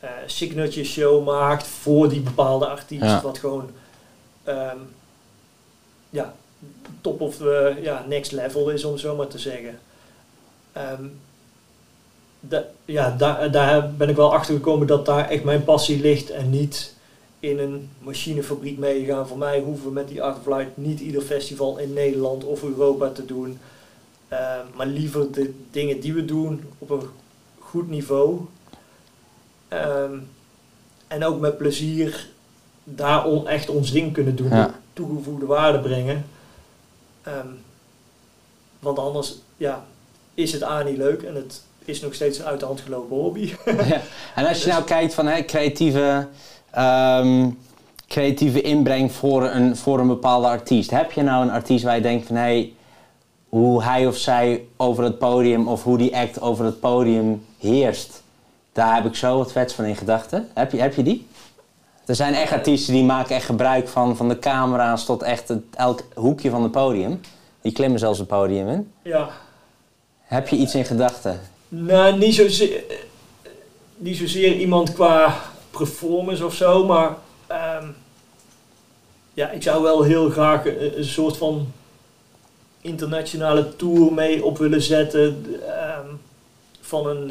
[0.00, 3.02] eh, signature show maakt voor die bepaalde artiest.
[3.02, 3.22] Ja.
[3.22, 3.70] Wat gewoon
[4.44, 4.78] ehm,
[6.10, 6.34] ja,
[7.00, 9.78] top of eh, ja, next level is, om het zo maar te zeggen.
[12.48, 16.30] Da- ja, daar, daar ben ik wel achter gekomen dat daar echt mijn passie ligt
[16.30, 16.94] en niet
[17.40, 19.28] in een machinefabriek meegaan.
[19.28, 22.62] Voor mij hoeven we met die Art of Light niet ieder festival in Nederland of
[22.62, 23.58] Europa te doen.
[24.28, 27.02] Eh, maar liever de dingen die we doen op een
[27.58, 28.40] goed niveau.
[29.68, 30.18] Ehm,
[31.08, 32.28] en ook met plezier
[32.84, 34.48] daar on- echt ons ding kunnen doen.
[34.50, 34.80] Ja.
[34.92, 36.26] Toegevoegde waarde brengen.
[37.22, 37.46] Ehm,
[38.78, 39.84] want anders ja,
[40.34, 43.16] is het A niet leuk en het is nog steeds een uit de hand gelopen
[43.16, 43.54] hobby.
[43.88, 44.00] Ja.
[44.34, 46.26] En als je nou kijkt van hè, creatieve,
[46.70, 47.48] ehm,
[48.08, 50.90] creatieve inbreng voor een, voor een bepaalde artiest.
[50.90, 52.72] Heb je nou een artiest waar je denkt van hé, hey,
[53.48, 58.22] hoe hij of zij over het podium of hoe die act over het podium heerst.
[58.72, 60.48] Daar heb ik zo wat vets van in gedachten.
[60.54, 61.26] Heb je, heb je die?
[62.06, 65.62] Er zijn echt artiesten die maken echt gebruik van, van de camera's tot echt het,
[65.76, 67.20] elk hoekje van het podium.
[67.60, 68.92] Die klimmen zelfs het podium in.
[69.02, 69.28] ja,
[70.22, 71.40] Heb je iets in gedachten?
[71.68, 72.82] Nou, niet zozeer,
[73.96, 77.86] niet zozeer iemand qua performance of zo, maar ehm,
[79.34, 81.72] ja, ik zou wel heel graag een, een soort van
[82.80, 86.06] internationale tour mee op willen zetten ehm,
[86.80, 87.30] van een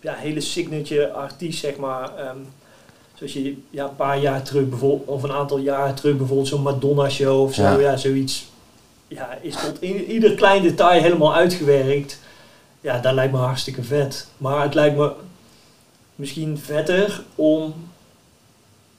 [0.00, 2.16] ja, hele signature artiest, zeg maar.
[2.16, 2.36] ehm,
[3.14, 6.62] zoals je ja, een paar jaar terug, bijvoorbeeld, of een aantal jaren terug, bijvoorbeeld zo'n
[6.62, 7.78] Madonna-show of zo, Ja.
[7.78, 7.96] ja.
[7.96, 8.46] zoiets.
[9.08, 12.18] Ja, is tot in ieder klein detail helemaal uitgewerkt.
[12.88, 14.26] Ja, dat lijkt me hartstikke vet.
[14.36, 15.12] Maar het lijkt me
[16.14, 17.88] misschien vetter om,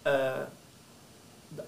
[0.02, 0.14] eh,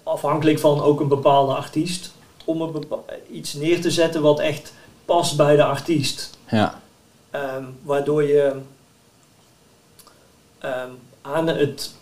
[0.02, 2.12] afhankelijk van ook een bepaalde artiest,
[2.44, 4.72] om een bepa- iets neer te zetten wat echt
[5.04, 6.38] past bij de artiest.
[6.48, 6.80] Ja.
[7.30, 8.60] Ehm, waardoor je
[10.58, 10.90] ehm,
[11.22, 11.92] aan het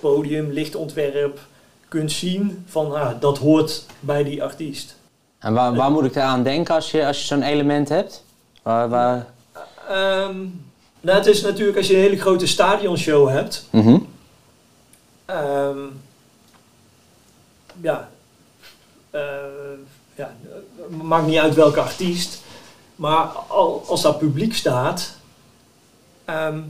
[0.00, 1.40] podium, lichtontwerp
[1.88, 4.96] kunt zien van ah, dat hoort bij die artiest.
[5.38, 8.26] En waar, waar moet ik aan denken als je, als je zo'n element hebt?
[8.68, 9.26] Waar, waar...
[9.88, 10.36] Ehm,
[11.00, 13.66] nou, het is natuurlijk als je een hele grote stadionshow hebt.
[15.24, 15.78] Ehm,
[17.80, 18.10] ja,
[19.10, 19.20] eh,
[20.14, 20.34] ja,
[20.88, 22.42] maakt niet uit welke artiest.
[22.96, 25.16] Maar al, als daar publiek staat.
[26.24, 26.60] ehm,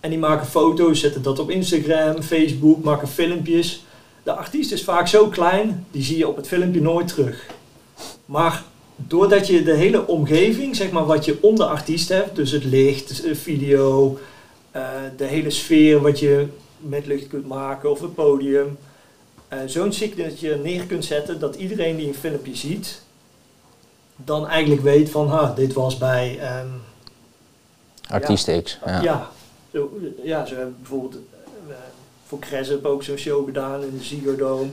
[0.00, 3.84] en die maken foto's, zetten dat op Instagram, Facebook, maken filmpjes.
[4.22, 7.46] De artiest is vaak zo klein, die zie je op het filmpje nooit terug.
[8.24, 8.62] Maar
[8.96, 12.64] doordat je de hele omgeving, zeg maar wat je om de artiest hebt, dus het
[12.64, 14.18] licht, de video,
[14.70, 16.46] eh, de hele sfeer wat je
[16.78, 18.78] met licht kunt maken of het podium,
[19.48, 23.02] eh, zo'n signature neer kunt zetten dat iedereen die een filmpje ziet,
[24.16, 26.68] dan eigenlijk weet van, ha, dit was bij, ehm,
[28.08, 28.78] Artiest X.
[28.86, 29.02] Ja.
[29.02, 29.30] ja.
[29.72, 31.14] zo, ja, ze hebben bijvoorbeeld
[31.68, 31.74] eh,
[32.26, 34.70] voor Cresp ook zo'n show gedaan in de Ziggo Dome.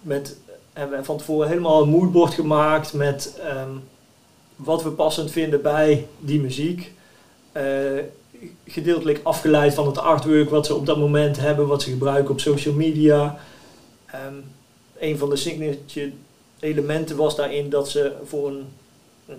[0.00, 0.36] Met,
[0.72, 3.70] hebben we van tevoren helemaal een moodboard gemaakt met ehm,
[4.56, 6.92] wat we passend vinden bij die muziek.
[7.52, 7.62] Eh,
[8.66, 12.40] gedeeltelijk afgeleid van het artwork wat ze op dat moment hebben, wat ze gebruiken op
[12.40, 13.38] social media.
[14.06, 14.34] Ehm,
[14.98, 16.12] een van de signature
[16.60, 18.66] elementen was daarin dat ze voor een,
[19.26, 19.34] een,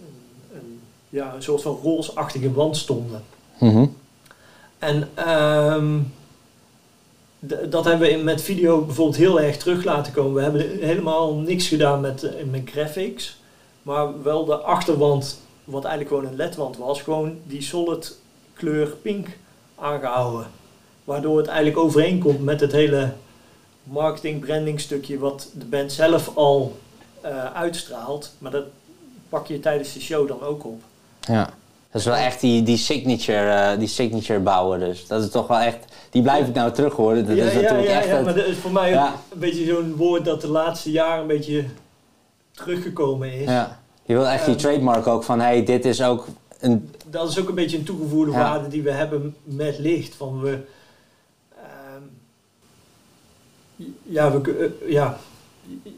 [0.00, 3.22] een, een, ja, een soort van roosachtige wand stonden.
[3.58, 3.86] Mhm.
[4.78, 5.98] En ehm,
[7.68, 10.34] dat hebben we met video bijvoorbeeld heel erg terug laten komen.
[10.34, 13.40] We hebben helemaal niks gedaan met, eh, met graphics.
[13.82, 18.18] Maar wel de achterwand, wat eigenlijk gewoon een ledwand was, gewoon die solid
[18.52, 19.28] kleur pink
[19.74, 20.46] aangehouden.
[21.04, 23.12] Waardoor het eigenlijk overeenkomt met het hele
[23.82, 26.78] marketing branding stukje wat de band zelf al
[27.20, 28.34] eh, uitstraalt.
[28.38, 28.64] Maar dat
[29.28, 30.82] pak je tijdens de show dan ook op.
[31.20, 31.54] ja.
[31.92, 35.06] Dat is wel echt die, die, signature, eh, die signature bouwen dus.
[35.06, 35.78] Dat is toch wel echt...
[36.10, 37.26] Die blijf ik nou terug horen.
[37.26, 38.06] Dat ja, is ja, natuurlijk ja, echt...
[38.08, 41.20] ja, het- maar dat is voor mij een beetje zo'n woord dat de laatste jaren
[41.20, 41.64] een beetje
[42.50, 43.48] teruggekomen is.
[43.48, 43.80] ja.
[44.04, 45.40] Je wil echt die Ehm, trademark ook van...
[45.40, 46.26] hey, dit is ook
[46.60, 46.90] een...
[47.06, 50.14] Dat is ook een beetje een toegevoegde waarde die we hebben met licht.
[50.14, 50.58] Van we,
[51.56, 52.02] ehm,
[54.02, 55.18] ja, we, eh, ja,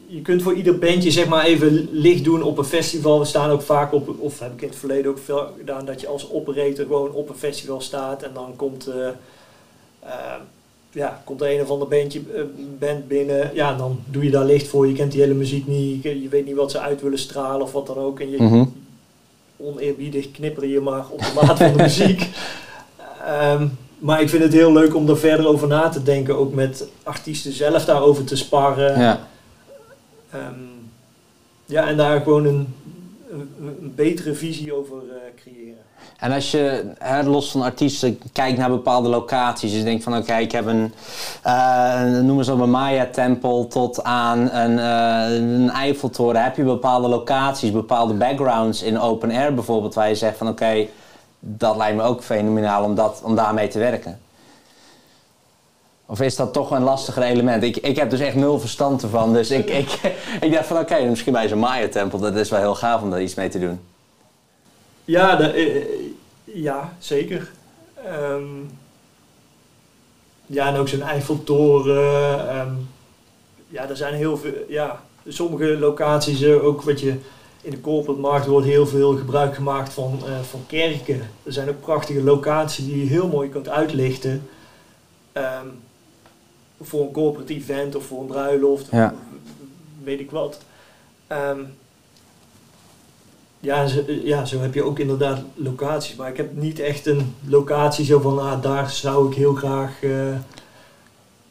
[0.07, 3.19] je kunt voor ieder bandje zeg maar even licht doen op een festival.
[3.19, 6.01] We staan ook vaak op, of heb ik in het verleden ook veel gedaan, dat
[6.01, 9.07] je als operator gewoon op een festival staat en dan komt, eh,
[10.91, 12.41] ja, komt er een of ander bandje, eh,
[12.79, 13.51] band binnen.
[13.53, 14.87] Ja, dan doe je daar licht voor.
[14.87, 17.61] Je kent die hele muziek niet, je, je weet niet wat ze uit willen stralen
[17.61, 18.19] of wat dan ook.
[18.19, 18.65] En je, Mhm.
[19.57, 22.29] oneerbiedig knipper je maar op de maat van de muziek.
[23.25, 23.67] Ehm,
[23.99, 26.37] maar ik vind het heel leuk om er verder over na te denken.
[26.37, 28.99] Ook met artiesten zelf daarover te sparren.
[28.99, 29.27] Ja.
[30.35, 30.59] Ehm,
[31.65, 32.75] ja, en daar gewoon een,
[33.29, 35.83] een, betere visie over eh, creëren.
[36.17, 40.17] En als je hè, los van artiesten kijkt naar bepaalde locaties, dus je denkt van
[40.17, 40.93] oké, ik heb een,
[41.45, 46.43] uh, noem eens op een Maya-tempel tot aan een, uh, een Eiffeltoren.
[46.43, 50.87] Heb je bepaalde locaties, bepaalde backgrounds in open air bijvoorbeeld, waar je zegt van oké,
[51.39, 54.19] dat lijkt me ook fenomenaal om, dat, om daarmee te werken?
[56.05, 57.63] Of is dat toch een lastiger element?
[57.63, 59.33] Ik, ik heb dus echt nul verstand ervan.
[59.33, 59.99] Dus ik, ik,
[60.45, 63.21] ik dacht van oké, misschien bij zo'n Maya-tempel, dat is wel heel gaaf om daar
[63.21, 63.79] iets mee te doen.
[65.05, 65.85] Ja, de, uh,
[66.43, 67.51] ja zeker.
[68.07, 68.69] Um,
[70.45, 72.57] ja, en ook zo'n Eiffeltoren.
[72.57, 72.89] Um,
[73.67, 74.53] ja, er zijn heel veel.
[74.67, 77.15] Ja, sommige locaties, ook wat je
[77.61, 81.29] in de corporate markt wordt heel veel gebruik gemaakt van, van kerken.
[81.43, 84.49] Er zijn ook prachtige locaties die je heel mooi kunt uitlichten.
[85.33, 85.83] Um,
[86.81, 89.13] voor een corporate event of voor een bruiloft, ja.
[90.03, 90.59] weet ik wat.
[91.27, 91.67] Um,
[93.59, 96.15] ja, zo, ja, zo heb je ook inderdaad locaties.
[96.15, 100.01] Maar ik heb niet echt een locatie zo van, ah, daar zou ik heel graag...
[100.01, 100.35] Uh,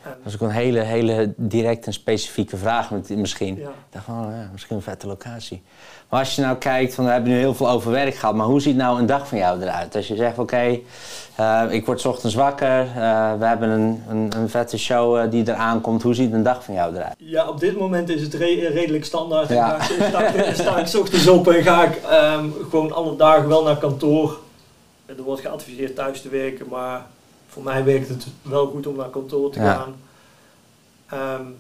[0.04, 3.56] dat is ook een hele, hele direct en specifieke vraag misschien.
[3.56, 3.68] Ja.
[3.68, 5.62] Ik dacht van, oh, ja, misschien een vette locatie.
[6.08, 8.46] Maar als je nou kijkt, van, we hebben nu heel veel over werk gehad, maar
[8.46, 9.96] hoe ziet nou een dag van jou eruit?
[9.96, 10.82] Als je zegt, oké, okay,
[11.40, 15.30] uh, ik word 's ochtends wakker, uh, we hebben een, een, een vette show uh,
[15.30, 16.02] die eraan komt.
[16.02, 17.14] Hoe ziet een dag van jou eruit?
[17.18, 19.48] Ja, op dit moment is het re redelijk standaard.
[19.48, 19.78] Ja.
[20.52, 22.00] Sta, ik 's ochtends op en ga ik
[22.36, 24.38] um, gewoon alle dagen wel naar kantoor.
[25.06, 27.06] Er wordt geadviseerd thuis te werken, maar
[27.54, 29.74] voor mij werkt het wel goed om naar kantoor te Ja.
[29.74, 31.40] gaan.
[31.40, 31.56] Um,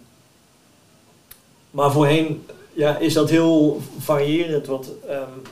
[1.70, 4.66] maar voorheen ja, is dat heel variërend.
[4.66, 5.42] Want um,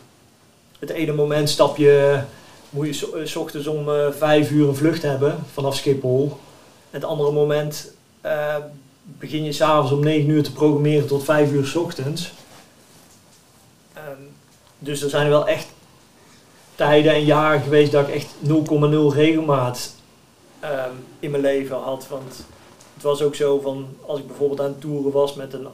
[0.79, 2.21] het ene moment stap je,
[2.71, 6.37] moet je so- s ochtends om uh, vijf uur een vlucht hebben vanaf Schiphol.
[6.91, 7.93] Het andere moment
[8.25, 8.57] uh,
[9.05, 12.33] begin je s'avonds om negen uur te programmeren tot vijf uur s ochtends.
[13.97, 14.29] Um,
[14.79, 15.67] dus er zijn wel echt
[16.75, 19.95] tijden en jaren geweest dat ik echt 0,0 regelmaat
[20.65, 22.09] um, in mijn leven had.
[22.09, 22.45] Want
[22.95, 25.67] het was ook zo van, als ik bijvoorbeeld aan het toeren was met een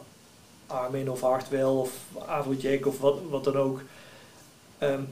[0.67, 1.91] Armin of Hartwell of
[2.27, 3.81] Afrojack of wat, wat dan ook.
[4.83, 5.09] Um,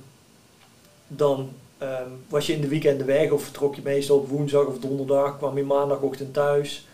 [1.07, 1.51] dan
[1.83, 5.37] um, was je in de weekenden weg of vertrok je meestal op woensdag of donderdag,
[5.37, 6.87] kwam je maandagochtend thuis.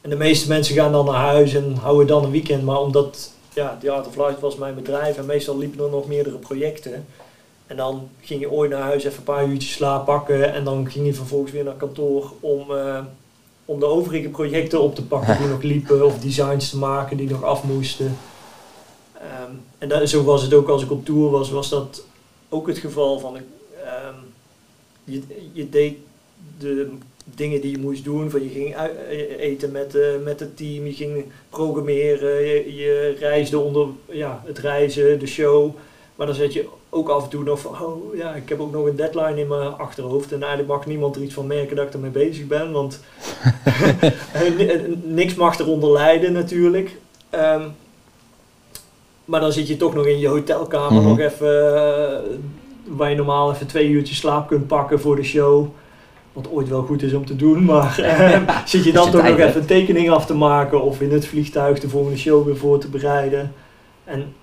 [0.00, 3.32] En de meeste mensen gaan dan naar huis en houden dan een weekend, maar omdat
[3.54, 7.06] ja, The Art of Life was mijn bedrijf en meestal liepen er nog meerdere projecten.
[7.66, 10.90] En dan ging je ooit naar huis, even een paar uurtjes slaap pakken en dan
[10.90, 12.98] ging je vervolgens weer naar kantoor om, uh,
[13.64, 17.30] om de overige projecten op te pakken die nog liepen of designs te maken die
[17.30, 18.16] nog af moesten.
[19.16, 22.04] Um, en dat, zo was het ook als ik op tour was, was dat
[22.48, 23.42] ook het geval van um,
[25.04, 25.22] je,
[25.52, 25.96] je deed
[26.58, 26.90] de
[27.24, 28.92] dingen die je moest doen, van je ging uit,
[29.38, 34.58] eten met, uh, met het team, je ging programmeren, je, je reisde onder ja, het
[34.58, 35.74] reizen, de show.
[36.14, 38.72] Maar dan zet je ook af en toe nog van, oh ja, ik heb ook
[38.72, 40.32] nog een deadline in mijn achterhoofd.
[40.32, 43.00] En eigenlijk mag niemand er iets van merken dat ik ermee bezig ben, want
[45.04, 46.96] niks mag eronder lijden natuurlijk.
[47.30, 47.72] Um,
[49.24, 51.08] maar dan zit je toch nog in je hotelkamer, mm -hmm.
[51.08, 55.66] nog even, uh, waar je normaal even twee uurtjes slaap kunt pakken voor de show.
[56.32, 59.38] Wat ooit wel goed is om te doen, maar uh, zit je dan toch nog
[59.38, 62.78] even een tekening af te maken of in het vliegtuig de volgende show weer voor
[62.78, 63.52] te bereiden.
[64.04, 64.34] En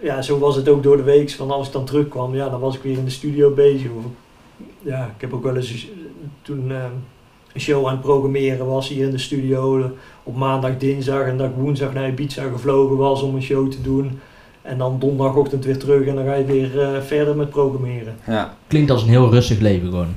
[0.00, 1.30] ja, zo was het ook door de week.
[1.30, 3.90] Van als ik dan terugkwam, ja, dan was ik weer in de studio bezig.
[3.90, 4.04] Of,
[4.82, 5.86] ja, ik heb ook wel eens
[6.42, 6.84] toen uh,
[7.52, 9.90] een show aan het programmeren was hier in de studio.
[10.22, 13.82] Op maandag, dinsdag en dat ik woensdag naar Ibiza gevlogen was om een show te
[13.82, 14.20] doen.
[14.62, 18.16] En dan donderdagochtend weer terug en dan ga je weer uh, verder met programmeren.
[18.26, 18.56] Ja.
[18.66, 20.14] Klinkt als een heel rustig leven gewoon.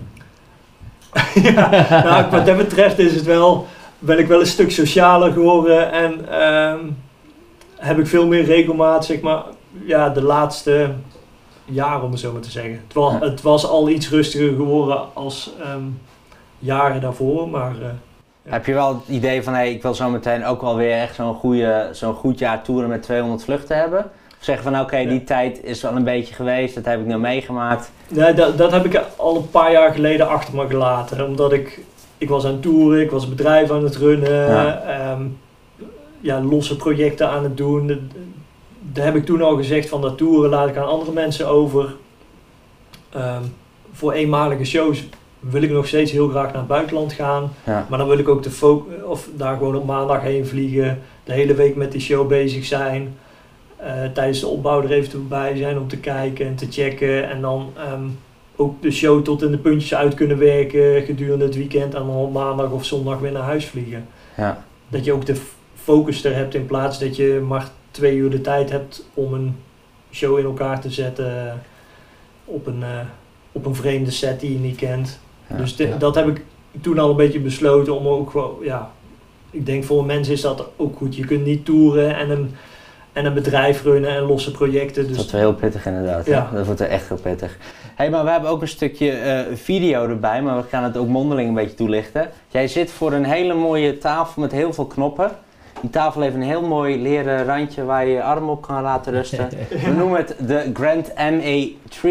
[1.53, 1.69] ja,
[2.03, 3.67] nou, wat dat betreft is het wel,
[3.99, 6.97] ben ik wel een stuk socialer geworden en um,
[7.75, 9.43] heb ik veel meer regelmaat, zeg maar,
[9.85, 10.89] ja, de laatste
[11.65, 12.81] jaren om het zo maar te zeggen.
[12.87, 15.99] Het was, het was al iets rustiger geworden als um,
[16.59, 17.75] jaren daarvoor, maar...
[17.75, 17.87] Uh,
[18.43, 18.51] ja.
[18.51, 21.15] Heb je wel het idee van, hey, ik wil zo meteen ook wel weer echt
[21.15, 21.37] zo'n
[21.91, 23.99] zo'n goed jaar toeren met 200 vluchten hebben?
[24.39, 27.05] Of zeggen van, oké, okay, die tijd is wel een beetje geweest, dat heb ik
[27.05, 27.91] nu meegemaakt.
[28.07, 31.25] Nee, dat, dat heb ik al een paar jaar geleden achter me gelaten.
[31.25, 31.79] Omdat ik,
[32.17, 35.11] ik was aan het toeren, ik was bedrijf aan het runnen, ja.
[35.11, 35.37] Um,
[36.19, 38.11] ja, losse projecten aan het doen.
[38.81, 41.95] Daar heb ik toen al gezegd van dat toeren laat ik aan andere mensen over.
[43.15, 43.53] Um,
[43.93, 45.03] voor eenmalige shows
[45.39, 47.53] wil ik nog steeds heel graag naar het buitenland gaan.
[47.63, 47.85] Ja.
[47.89, 51.01] Maar dan wil ik ook de of daar gewoon op maandag heen vliegen.
[51.23, 53.17] De hele week met die show bezig zijn.
[53.81, 57.29] Uh, tijdens de opbouw er even bij zijn om te kijken en te checken.
[57.29, 58.19] En dan um,
[58.55, 62.15] ook de show tot in de puntjes uit kunnen werken gedurende het weekend en dan
[62.15, 64.07] op maandag of zondag weer naar huis vliegen.
[64.37, 64.63] Ja.
[64.89, 65.35] Dat je ook de
[65.75, 69.55] focus er hebt in plaats dat je maar twee uur de tijd hebt om een
[70.11, 71.61] show in elkaar te zetten
[72.45, 72.89] op een, eh,
[73.51, 75.19] op een vreemde set die je niet kent.
[75.47, 75.55] Ja.
[75.55, 75.97] dus Ja.
[75.97, 76.43] dat heb ik
[76.81, 78.91] toen al een beetje besloten om ook gewoon, ja,
[79.49, 81.15] ik denk voor een mens is dat ook goed.
[81.15, 82.55] Je kunt niet toeren en een,
[83.13, 84.95] en een bedrijf runnen en losse projecten.
[85.01, 86.25] Dat Dus wordt wel heel pittig inderdaad.
[86.25, 86.31] hè?
[86.31, 86.49] Ja.
[86.53, 87.57] Dat wordt wel echt heel pittig.
[87.95, 91.07] hey, maar we hebben ook een stukje eh, video erbij, maar we gaan het ook
[91.07, 92.29] mondeling een beetje toelichten.
[92.47, 95.31] Jij zit voor een hele mooie tafel met heel veel knoppen.
[95.81, 99.13] Die tafel heeft een heel mooi leren randje waar je je arm op kan laten
[99.13, 99.49] rusten.
[99.85, 102.09] We noemen het de Grand MA3.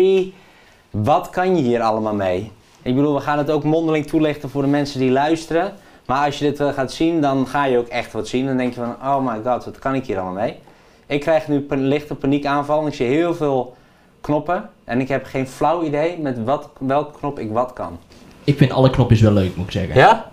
[0.90, 2.52] Wat kan je hier allemaal mee?
[2.82, 5.72] Ik bedoel, we gaan het ook mondeling toelichten voor de mensen die luisteren.
[6.06, 8.46] Maar als je dit wel gaat zien, dan ga je ook echt wat zien.
[8.46, 10.58] Dan denk je van, oh my god, wat kan ik hier allemaal mee?
[11.06, 13.76] Ik krijg nu een lichte paniekaanval ik zie heel veel
[14.20, 14.70] knoppen.
[14.84, 17.98] En ik heb geen flauw idee met wat, welke knop ik wat kan.
[18.44, 19.94] Ik vind alle knopjes wel leuk, moet ik zeggen.
[19.94, 20.30] Ja?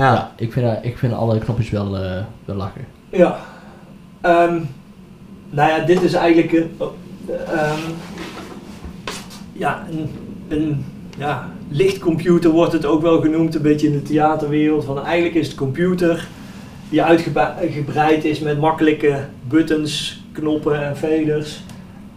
[0.00, 2.84] Ja, ik, vind, ik vind alle knopjes wel, eh, wel lachen.
[3.10, 3.38] Ja.
[4.20, 4.58] Ehm,
[5.50, 6.70] nou ja, dit is eigenlijk een,
[7.46, 7.78] ehm,
[9.52, 10.10] ja, een,
[10.48, 10.84] een
[11.18, 14.84] ja, lichtcomputer wordt het ook wel genoemd, een beetje in de theaterwereld.
[14.84, 16.28] Van eigenlijk is het computer
[16.88, 21.62] die uitgebreid is met makkelijke buttons, knoppen en veders.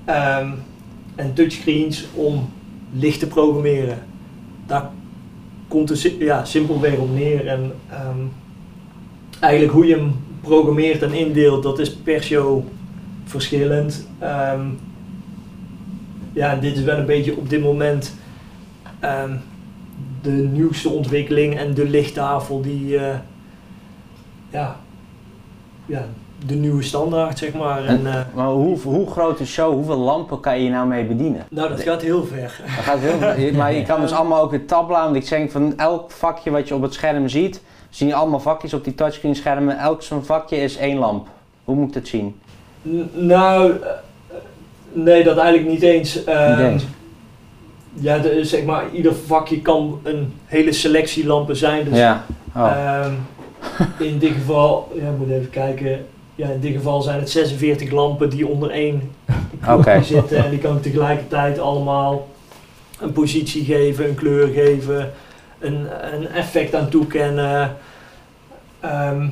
[0.06, 0.50] ehm,
[1.16, 2.50] en touchscreens om
[2.92, 3.98] licht te programmeren.
[4.66, 4.90] Daar
[5.74, 7.48] komt si- ja, simpelweg op neer.
[7.48, 8.20] En ehm,
[9.40, 12.64] eigenlijk hoe je hem programmeert en indeelt, dat is per show
[13.24, 14.08] verschillend.
[14.20, 14.66] Ehm,
[16.34, 18.16] ja, en dit is wel een beetje op dit moment
[19.00, 19.36] ehm,
[20.22, 23.16] de nieuwste ontwikkeling en de lichttafel die, eh,
[24.50, 24.80] ja,
[25.86, 26.06] ja,
[26.46, 27.86] de nieuwe standaard zeg maar.
[27.86, 31.46] En, eh, Maar hoe, hoe groot is show, hoeveel lampen kan je nou mee bedienen?
[31.50, 32.60] nou, dat gaat heel ver.
[32.76, 35.74] Dat gaat heel, maar je kan dus allemaal ook weer tabla, want ik zeg van
[35.78, 39.36] elk vakje wat je op het scherm ziet, zie je allemaal vakjes op die touchscreen
[39.36, 39.78] schermen.
[39.78, 41.28] Elk zo'n vakje is één lamp.
[41.64, 42.36] Hoe moet ik dat zien?
[42.88, 43.88] N- nou, eh,
[44.92, 46.24] nee, dat eigenlijk niet eens.
[46.24, 46.84] Ehm, Niet eens.
[47.94, 51.86] Ja, de, zeg maar, ieder vakje kan een hele selectie lampen zijn.
[51.90, 52.26] Dus ja.
[52.56, 52.72] Oh.
[52.72, 53.12] Ehm,
[54.00, 56.06] in dit geval, ja, ik moet even kijken.
[56.36, 59.12] Ja, in dit geval zijn het 46 lampen die onder één
[59.78, 60.02] Oké.
[60.04, 60.44] zitten.
[60.44, 62.28] En die kan ik tegelijkertijd allemaal
[63.00, 65.12] een positie geven, een kleur geven,
[65.60, 67.76] een, een effect aan toekennen.
[68.80, 69.28] Ehm,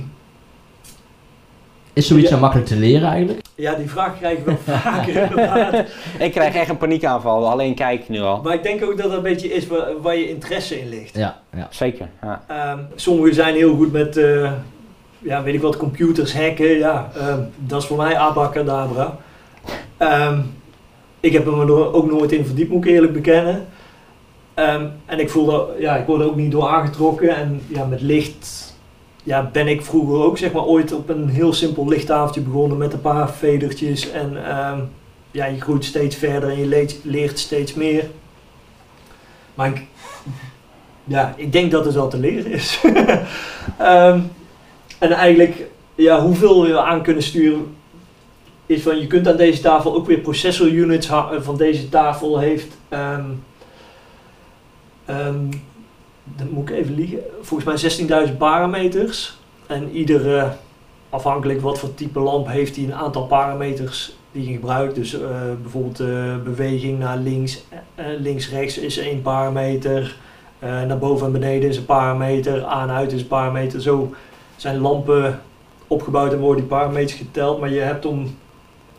[1.94, 2.30] Is zoiets Ja.
[2.30, 3.40] nou makkelijk te leren eigenlijk?
[3.56, 5.86] ja, die vraag krijg ik wel vaker.
[6.26, 8.42] Ik krijg echt een paniekaanval, alleen kijk nu al.
[8.44, 11.16] Maar ik denk ook dat dat een beetje is waar, waar je interesse in ligt.
[11.16, 11.68] Ja, ja.
[11.70, 12.44] Zeker, ja.
[12.48, 14.52] Ehm, sommigen zijn heel goed met, eh,
[15.22, 16.78] ja, weet ik wat, computers hacken.
[16.78, 19.18] Ja, ehm, dat is voor mij abacadabra.
[19.98, 20.40] Ehm
[21.22, 23.68] ik heb me ook nooit in verdiept, moet ik eerlijk bekennen.
[24.54, 27.36] Ehm, en ik voelde, ja, ik word er ook niet door aangetrokken.
[27.36, 28.76] En ja, met licht
[29.24, 32.94] ja, ben ik vroeger ook zeg maar ooit op een heel simpel lichttafeltje begonnen met
[32.94, 34.12] een paar vedertjes.
[34.12, 34.38] En
[35.32, 38.10] ja, je groeit steeds verder en je leert, leert steeds meer.
[39.54, 39.86] Maar ik,
[41.04, 42.82] ja, ik denk dat het wel te leren is.
[45.02, 47.76] En eigenlijk, ja, hoeveel we aan kunnen sturen,
[48.66, 52.40] is van je kunt aan deze tafel ook weer processor units eh, van deze tafel
[52.40, 52.78] heeft.
[52.90, 53.26] ehm,
[56.24, 57.20] dan moet ik even liegen.
[57.42, 59.38] Volgens mij 16.000 parameters.
[59.68, 60.52] En iedere,
[61.10, 64.96] afhankelijk wat voor type lamp, heeft hij een aantal parameters die je gebruikt.
[64.96, 65.30] Dus eh,
[65.62, 67.64] bijvoorbeeld eh, beweging naar links,
[67.96, 70.16] eh, links-rechts is één parameter.
[70.88, 73.82] Naar boven en beneden is een parameter, aan en uit is een parameter.
[73.82, 74.14] Zo
[74.62, 75.42] zijn lampen
[75.88, 77.60] opgebouwd en worden die parameters geteld.
[77.60, 78.38] Maar je hebt om,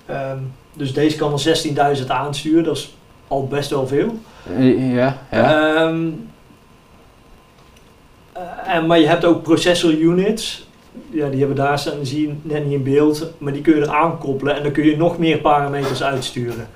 [0.07, 0.39] ehm,
[0.73, 2.95] dus deze kan er 16.000 aansturen, dat is
[3.29, 4.19] al best wel veel.
[4.59, 5.85] Ja, ja.
[5.85, 6.09] Ehm,
[8.33, 8.43] eh,
[8.75, 10.67] en, maar je hebt ook processor units.
[11.11, 13.27] Ja, die hebben daar staan, die zie je net niet in beeld.
[13.39, 16.69] Maar die kun je er aankoppelen en dan kun je nog meer parameters uitsturen.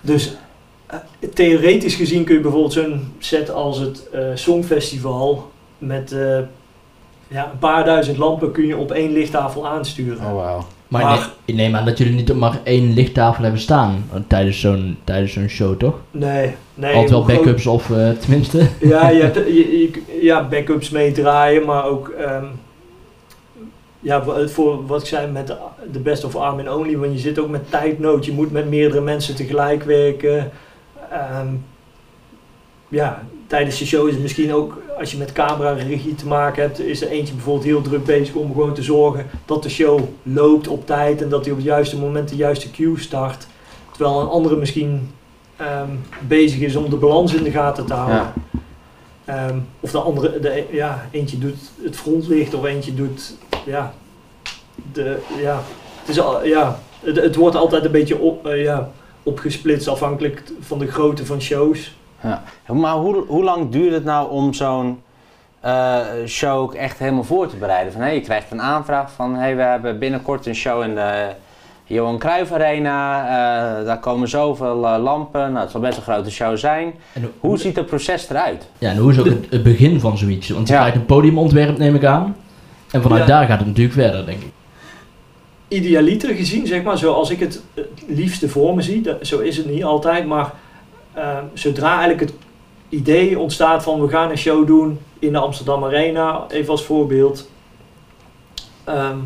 [0.00, 0.36] Dus
[0.86, 0.98] eh,
[1.34, 6.38] theoretisch gezien kun je bijvoorbeeld zo'n set als het eh, Songfestival met eh,
[7.30, 10.26] ja, een paar duizend lampen kun je op één lichttafel aansturen.
[10.26, 10.64] Oh, wauw.
[10.88, 14.04] Maar, Maar- ik neem- ik neem aan dat jullie niet maar één lichttafel hebben staan
[14.12, 15.94] eh, tijdens zo'n tijdens zo'n show, toch?
[16.10, 16.92] Nee, nee.
[16.94, 18.66] Altijd wel backups of eh, tenminste.
[18.80, 22.44] Ja, je hebt je, je- ja, backups meedraaien, maar ook ehm,
[24.00, 25.56] ja, voor wat ik zei met de,
[25.92, 28.68] de best of arm and only, want je zit ook met tijdnood, je moet met
[28.68, 30.50] meerdere mensen tegelijk werken.
[31.10, 31.46] Ehm,
[32.88, 36.62] ja, tijdens de show is het misschien ook, als je met camera regie te maken
[36.62, 40.00] hebt, is er eentje bijvoorbeeld heel druk bezig om gewoon te zorgen dat de show
[40.22, 43.46] loopt op tijd en dat hij op het juiste moment de juiste cue start.
[43.92, 45.10] Terwijl een andere misschien
[45.56, 45.90] ehm,
[46.28, 48.16] bezig is om de balans in de gaten te houden.
[48.16, 48.34] Ja.
[49.24, 53.34] Ehm, of de andere, de, ja, eentje doet het frontlicht of eentje doet,
[53.66, 53.94] ja,
[54.92, 55.62] de, ja,
[56.00, 58.90] het, is al, ja, het, het wordt altijd een beetje op, eh, ja,
[59.22, 61.98] opgesplitst afhankelijk van de grootte van shows.
[62.66, 65.00] Maar hoe, hoe lang duurt het nou om zo'n
[65.60, 67.92] eh, show ook echt helemaal voor te bereiden?
[67.92, 71.28] Van, hey, je krijgt een aanvraag van hey, we hebben binnenkort een show in de
[71.84, 73.22] Johan Cruijff Arena.
[73.80, 75.40] eh, daar komen zoveel eh, lampen.
[75.52, 76.94] Nou, het zal best een grote show zijn.
[77.12, 78.68] En Hoe ziet het proces eruit?
[78.78, 80.48] Ja, en hoe is ook het, het begin van zoiets?
[80.48, 80.80] Want je Ja.
[80.80, 82.36] krijgt een podiumontwerp, neem ik aan.
[82.90, 83.26] En vanuit Ja.
[83.26, 84.50] daar gaat het natuurlijk verder, denk ik.
[85.68, 89.56] Idealiter gezien, zeg maar, zoals ik het het liefste voor me zie, dat, zo is
[89.56, 90.52] het niet altijd, maar
[91.52, 92.34] zodra eigenlijk het
[92.88, 97.50] idee ontstaat van we gaan een show doen in de Amsterdam Arena, even als voorbeeld,
[98.84, 99.18] ehm,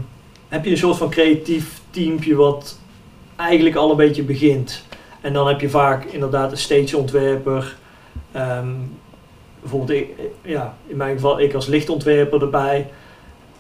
[0.48, 2.78] heb je een soort van creatief teampje wat
[3.36, 4.84] eigenlijk al een beetje begint.
[5.20, 7.76] En dan heb je vaak inderdaad een stageontwerper,
[8.32, 8.72] ehm,
[9.60, 10.08] bijvoorbeeld ik,
[10.42, 12.90] ja, in mijn geval ik als lichtontwerper erbij.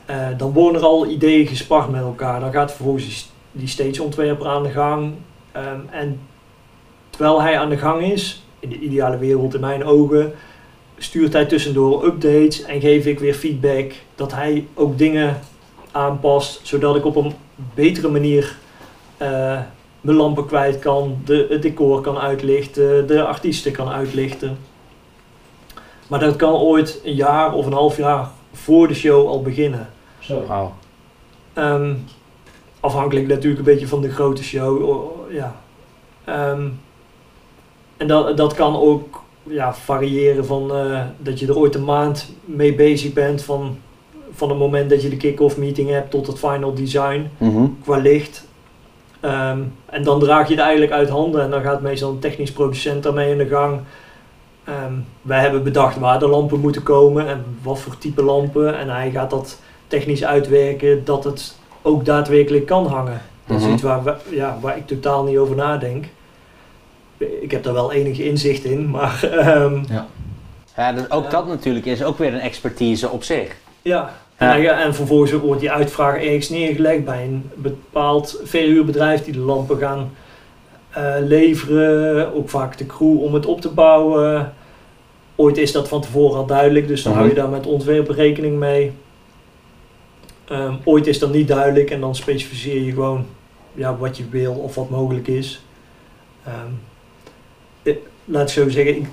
[0.06, 2.40] Eh, dan worden er al ideeën gespart met elkaar.
[2.40, 5.14] Dan gaat vervolgens die, stageontwerper aan de gang.
[5.52, 6.20] Ehm, en
[7.16, 10.34] terwijl hij aan de gang is, in de ideale wereld in mijn ogen,
[10.98, 15.40] stuurt hij tussendoor updates en geef ik weer feedback dat hij ook dingen
[15.92, 17.32] aanpast, zodat ik op een
[17.74, 18.56] betere manier
[19.16, 19.60] eh,
[20.00, 24.58] mijn lampen kwijt kan, de, het decor kan uitlichten, de artiesten kan uitlichten.
[26.06, 29.88] Maar dat kan ooit een jaar of een half jaar voor de show al beginnen.
[30.18, 30.36] Zo.
[30.36, 30.66] Oh.
[31.52, 31.94] Ehm,
[32.80, 35.10] afhankelijk natuurlijk een beetje van de grote show.
[35.30, 35.56] Ja.
[36.24, 36.68] Ehm,
[37.96, 42.32] en dat, dat kan ook ja, variëren van eh, dat je er ooit een maand
[42.44, 43.76] mee bezig bent van,
[44.32, 47.64] van het moment dat je de kick-off meeting hebt tot het final design Mhm.
[47.84, 48.46] qua licht.
[49.20, 52.52] Ehm, en dan draag je het eigenlijk uit handen en dan gaat meestal een technisch
[52.52, 53.80] producent daarmee in de gang.
[54.64, 54.92] Ehm,
[55.22, 58.78] wij hebben bedacht waar de lampen moeten komen en wat voor type lampen.
[58.78, 63.20] En hij gaat dat technisch uitwerken dat het ook daadwerkelijk kan hangen.
[63.46, 63.72] Dat is Mhm.
[63.72, 66.04] iets waar, we- ja, waar ik totaal niet over nadenk.
[67.18, 69.82] Ik heb daar wel enig inzicht in, maar ehm,
[70.76, 73.56] Ja, dus ook dat natuurlijk is ook weer een expertise op zich.
[73.82, 74.52] Ja, en, Ja.
[74.74, 79.78] hij- en vervolgens wordt die uitvraag ergens neergelegd bij een bepaald verhuurbedrijf die de lampen
[79.78, 80.10] gaan
[80.90, 82.34] eh, leveren.
[82.34, 84.52] Ook vaak de crew om het op te bouwen.
[85.36, 87.20] Ooit is dat van tevoren al duidelijk, dus dan Mhm.
[87.20, 88.92] hou je daar met ontwerpen rekening mee.
[90.48, 93.26] Ehm, ooit is dat niet duidelijk en dan specificeer je gewoon
[93.74, 95.62] ja, wat je wil of wat mogelijk is.
[96.44, 96.52] Eh,
[98.24, 99.08] laat ik zo zeggen, ik-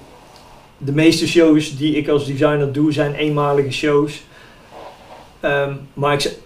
[0.78, 4.24] de meeste shows die ik als designer doe zijn eenmalige shows.
[5.40, 6.38] Ehm, maar ik,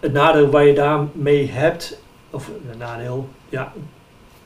[0.00, 2.00] het nadeel waar je daarmee hebt,
[2.30, 3.72] of een nadeel, ja,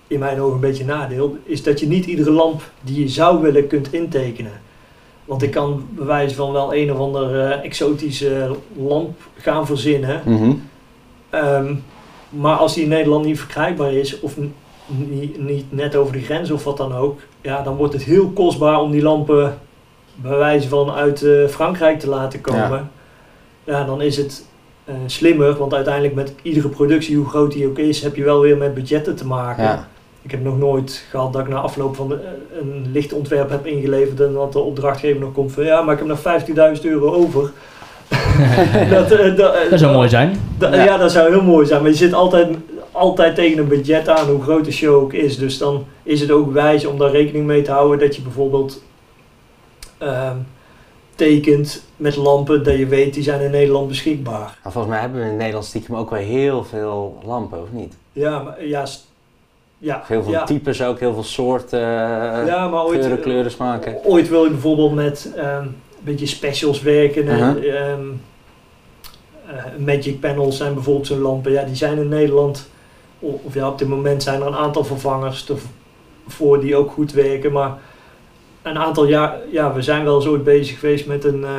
[0.06, 3.08] in mijn ogen een beetje een nadeel, is dat je niet iedere lamp die je
[3.08, 4.52] zou willen kunt intekenen.
[5.24, 10.22] Want ik kan bewijzen van wel een of andere eh, exotische lamp gaan verzinnen.
[10.24, 10.52] Mhm.
[11.30, 11.74] Ehm,
[12.30, 14.34] maar als die in Nederland niet verkrijgbaar is, of
[15.36, 18.80] niet net over de grens of wat dan ook, ja, dan wordt het heel kostbaar
[18.80, 19.58] om die lampen
[20.14, 22.90] bij wijze van uit eh, Frankrijk te laten komen.
[23.64, 24.46] Ja, dan is het
[24.84, 28.40] eh, slimmer, want uiteindelijk met iedere productie, hoe groot die ook is, heb je wel
[28.40, 29.64] weer met budgetten te maken.
[29.64, 29.88] Ja.
[30.22, 33.66] Ik heb nog nooit gehad dat ik na afloop van de, eh, een lichtontwerp heb
[33.66, 37.12] ingeleverd en dat de opdrachtgever nog komt van ja, maar ik heb nog 15.000 euro
[37.14, 37.52] over.
[38.90, 39.36] dat, dat,
[39.70, 40.40] Dat zou mooi zijn.
[40.58, 40.96] Ja.
[40.96, 41.82] dat zou heel mooi zijn.
[41.82, 42.56] Maar je zit altijd,
[42.94, 45.38] altijd tegen een budget aan, hoe groot de show ook is.
[45.38, 48.82] Dus dan is het ook wijs om daar rekening mee te houden dat je bijvoorbeeld
[49.98, 50.36] ehm,
[51.14, 54.38] tekent met lampen dat je weet die zijn in Nederland beschikbaar.
[54.62, 57.94] Nou, volgens mij hebben we in Nederland stiekem ook wel heel veel lampen, of niet?
[58.12, 58.84] Ja, maar, ja,
[59.78, 60.44] ja, Heel veel ja.
[60.44, 63.96] types ook, heel veel soorten, eh, ja, maar ooit, kleuren, kleuren, smaken.
[64.04, 67.28] ooit wil je bijvoorbeeld met ehm, een beetje specials werken.
[67.28, 67.90] en, Uh-huh.
[67.90, 68.00] ehm,
[69.46, 71.52] eh, magic panels zijn bijvoorbeeld zo'n lampen.
[71.52, 72.68] Ja, die zijn in Nederland,
[73.44, 75.50] of ja, op dit moment zijn er een aantal vervangers
[76.26, 77.52] voor die ook goed werken.
[77.52, 77.78] Maar
[78.62, 81.50] een aantal jaar, ja, we zijn wel ooit bezig geweest met een, eh,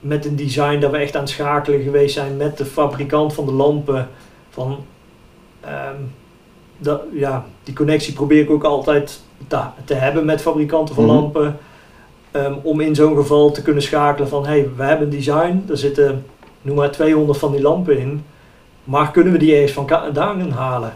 [0.00, 3.46] met een design dat we echt aan het schakelen geweest zijn met de fabrikant van
[3.46, 4.08] de lampen.
[4.50, 4.76] Van,
[5.60, 5.96] ehm,
[6.78, 11.12] dat, ja, die connectie probeer ik ook altijd te, te hebben met fabrikanten van Mhm.
[11.14, 11.56] lampen.
[12.30, 15.76] Ehm, om in zo'n geval te kunnen schakelen van, hey, we hebben een design, er
[15.76, 16.24] zitten,
[16.62, 18.24] noem maar 200 van die lampen in.
[18.84, 20.92] Maar kunnen we die ergens van vandaan halen?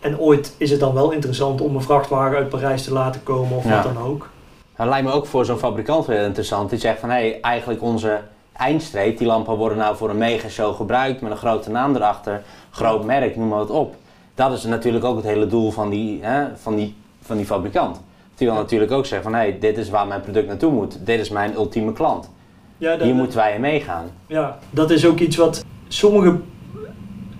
[0.00, 3.56] En ooit is het dan wel interessant om een vrachtwagen uit Parijs te laten komen
[3.56, 3.82] of Ja.
[3.82, 4.28] wat dan ook.
[4.76, 6.70] Dat lijkt me ook voor zo'n fabrikant wel interessant.
[6.70, 8.20] Die zegt van, hé, hey, eigenlijk onze
[8.52, 13.04] eindstreep, die lampen worden nou voor een megashow gebruikt met een grote naam erachter, groot
[13.04, 13.94] merk, noem maar wat op.
[14.34, 18.00] Dat is natuurlijk ook het hele doel van die, hè, van die van die fabrikant.
[18.34, 21.06] Die wil natuurlijk ook zeggen van, hé, hey, dit is waar mijn product naartoe moet.
[21.06, 22.30] Dit is mijn ultieme klant.
[22.76, 24.10] Ja, dat, Hier moeten wij in meegaan.
[24.26, 26.40] ja, dat is ook iets wat sommige,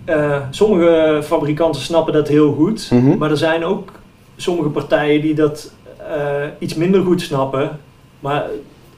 [0.04, 2.90] eh, sommige fabrikanten snappen dat heel goed.
[2.90, 3.18] Mhm.
[3.18, 3.90] Maar er zijn ook
[4.36, 7.78] sommige partijen die dat eh, iets minder goed snappen.
[8.20, 8.44] Maar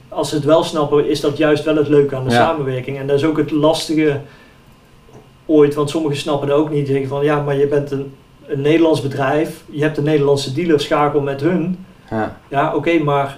[0.09, 2.35] als ze het wel snappen, is dat juist wel het leuke aan de Ja.
[2.35, 2.97] samenwerking.
[2.97, 4.19] En dat is ook het lastige
[5.45, 6.87] ooit, want sommigen snappen het ook niet.
[6.87, 8.13] Zeggen van ja, maar je bent een,
[8.45, 11.85] een Nederlands bedrijf, je hebt een Nederlandse dealer, schakel met hun.
[12.09, 12.37] Ja.
[12.47, 13.37] Ja, oké, maar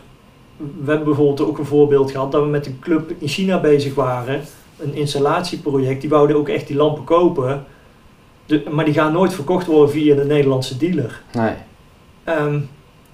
[0.57, 3.95] we hebben bijvoorbeeld ook een voorbeeld gehad dat we met een club in China bezig
[3.95, 4.41] waren.
[4.77, 7.65] Een installatieproject, die wouden ook echt die lampen kopen.
[8.45, 11.21] De, maar die gaan nooit verkocht worden via de Nederlandse dealer.
[11.33, 11.53] Nee.
[12.23, 12.59] Ehm,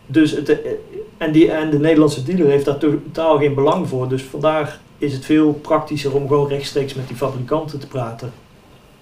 [0.05, 0.71] dus het, eh,
[1.17, 4.07] en, die, en de Nederlandse dealer heeft daar totaal geen belang voor.
[4.09, 8.31] Dus vandaar is het veel praktischer om gewoon rechtstreeks met die fabrikanten te praten.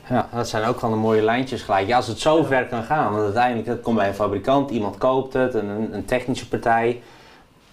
[0.09, 1.88] Ja, dat zijn ook gewoon de mooie lijntjes gelijk.
[1.88, 2.43] Ja, als het zo Ja.
[2.43, 5.95] ver kan gaan, want uiteindelijk het komt bij een fabrikant, iemand koopt het, een, een,
[5.95, 7.01] een technische partij.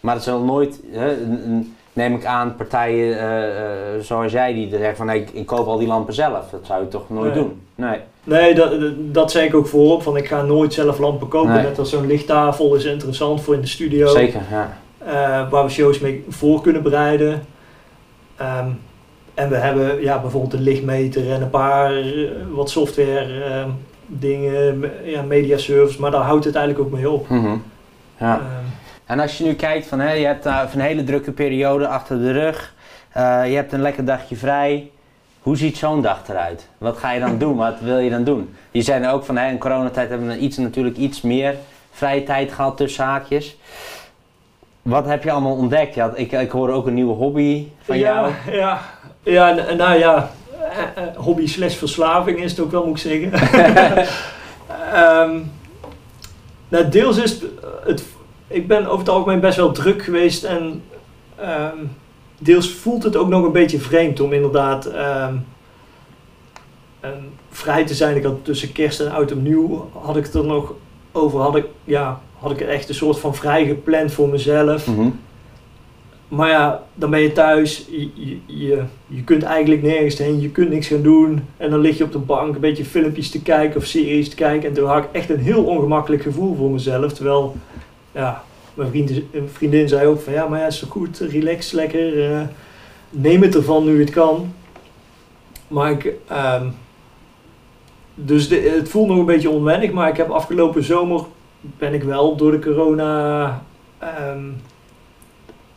[0.00, 4.52] Maar het zal nooit, hè, een, een- neem ik aan, partijen eh, eh, zoals jij
[4.54, 6.50] die zeggen van nee, ik, ik koop al die lampen zelf.
[6.50, 7.42] Dat zou je toch nooit Nee.
[7.42, 7.60] doen?
[7.74, 7.98] Nee.
[8.24, 10.02] Nee, dat, dat zei ik ook voorop.
[10.02, 11.52] Van ik ga nooit zelf lampen kopen.
[11.52, 11.62] Nee.
[11.62, 14.06] Net als zo'n lichttafel is interessant voor in de studio.
[14.06, 14.76] Zeker, ja.
[14.98, 17.42] eh, waar we shows mee voor kunnen bereiden.
[18.36, 18.68] Ehm,
[19.34, 21.92] en we hebben ja, bijvoorbeeld een lichtmeter en een paar
[22.52, 23.68] wat software ehm,
[24.06, 27.28] dingen, ja, media service, maar daar houdt het eigenlijk ook mee op.
[27.28, 27.56] Mhm.
[28.18, 28.34] ja.
[28.36, 28.67] Ehm,
[29.08, 32.18] En als je nu kijkt van, hè, je hebt even een hele drukke periode achter
[32.18, 32.74] de rug,
[33.12, 34.90] eh, je hebt een lekker dagje vrij.
[35.40, 36.68] Hoe ziet zo'n dag eruit?
[36.78, 37.56] Wat ga je dan doen?
[37.56, 38.54] Wat wil je dan doen?
[38.70, 41.54] Je zei ook van, hè, in coronatijd hebben we iets, natuurlijk iets meer
[41.92, 43.56] vrije tijd gehad tussen haakjes.
[44.82, 45.94] Wat heb je allemaal ontdekt?
[45.94, 48.32] Je had, ik, ik hoor ook een nieuwe hobby van jou.
[48.50, 48.80] ja,
[49.22, 50.30] ja, ja, nou ja,
[50.94, 53.32] eh, hobby slash verslaving is het ook wel, moet ik zeggen.
[54.92, 55.38] Ehm,
[56.68, 57.42] nou, deels is het,
[57.84, 58.02] het,
[58.48, 60.82] ik ben over het algemeen best wel druk geweest en
[61.36, 61.76] ehm,
[62.38, 65.34] deels voelt het ook nog een beetje vreemd om inderdaad ehm,
[67.50, 68.16] vrij te zijn.
[68.16, 70.74] Ik had tussen kerst en oud en nieuw had ik het er nog
[71.12, 74.86] over, had ik, ja, had ik echt een soort van vrij gepland voor mezelf.
[74.86, 75.08] Mhm.
[76.28, 80.50] Maar ja, dan ben je thuis, je, je, je, je kunt eigenlijk nergens heen, je
[80.50, 81.44] kunt niks gaan doen.
[81.56, 84.36] En dan lig je op de bank een beetje filmpjes te kijken of series te
[84.36, 84.68] kijken.
[84.68, 87.12] En toen had ik echt een heel ongemakkelijk gevoel voor mezelf.
[87.12, 87.56] Terwijl,
[88.18, 88.42] ja,
[88.74, 89.06] mijn
[89.52, 92.32] vriendin zei ook van ja, maar ja, is zo goed, relax lekker.
[92.32, 92.42] eh,
[93.10, 94.54] neem het ervan nu het kan.
[95.68, 96.66] Maar ik, ehm,
[98.14, 101.24] dus de, het voelt nog een beetje onwennig, maar ik heb afgelopen zomer,
[101.60, 103.62] ben ik wel door de corona...
[103.98, 104.44] ehm,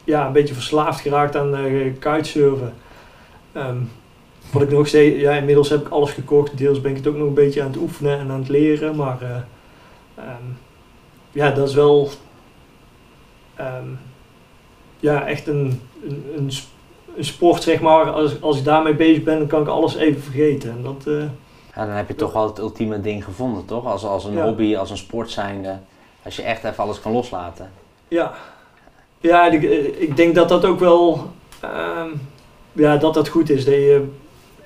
[0.04, 2.74] ja, een beetje verslaafd geraakt aan uh, kitesurfen.
[3.52, 3.78] Ehm,
[4.52, 6.58] wat ik nog steeds, ja, inmiddels heb ik alles gekocht.
[6.58, 8.96] Deels ben ik het ook nog een beetje aan het oefenen en aan het leren.
[8.96, 10.24] Maar eh,
[11.32, 12.10] ja, dat is wel
[13.66, 13.86] ehm,
[15.00, 16.70] ja, echt een, een, een, sp-
[17.16, 18.12] een sport, zeg maar.
[18.12, 20.70] Als, als ik daarmee bezig ben, dan kan ik alles even vergeten.
[20.72, 21.24] En dat, eh,
[21.76, 23.86] Ja, dan heb je toch wel het ultieme ding gevonden, toch?
[23.86, 24.44] Als, als een Ja.
[24.46, 25.78] hobby, als een sport zijnde.
[26.24, 27.72] Als je echt even alles kan loslaten.
[28.08, 28.34] Ja,
[29.20, 29.64] ja ik,
[29.98, 32.08] ik denk dat dat ook wel, ehm,
[32.72, 33.66] ja, dat dat goed is.
[33.66, 34.08] Dat je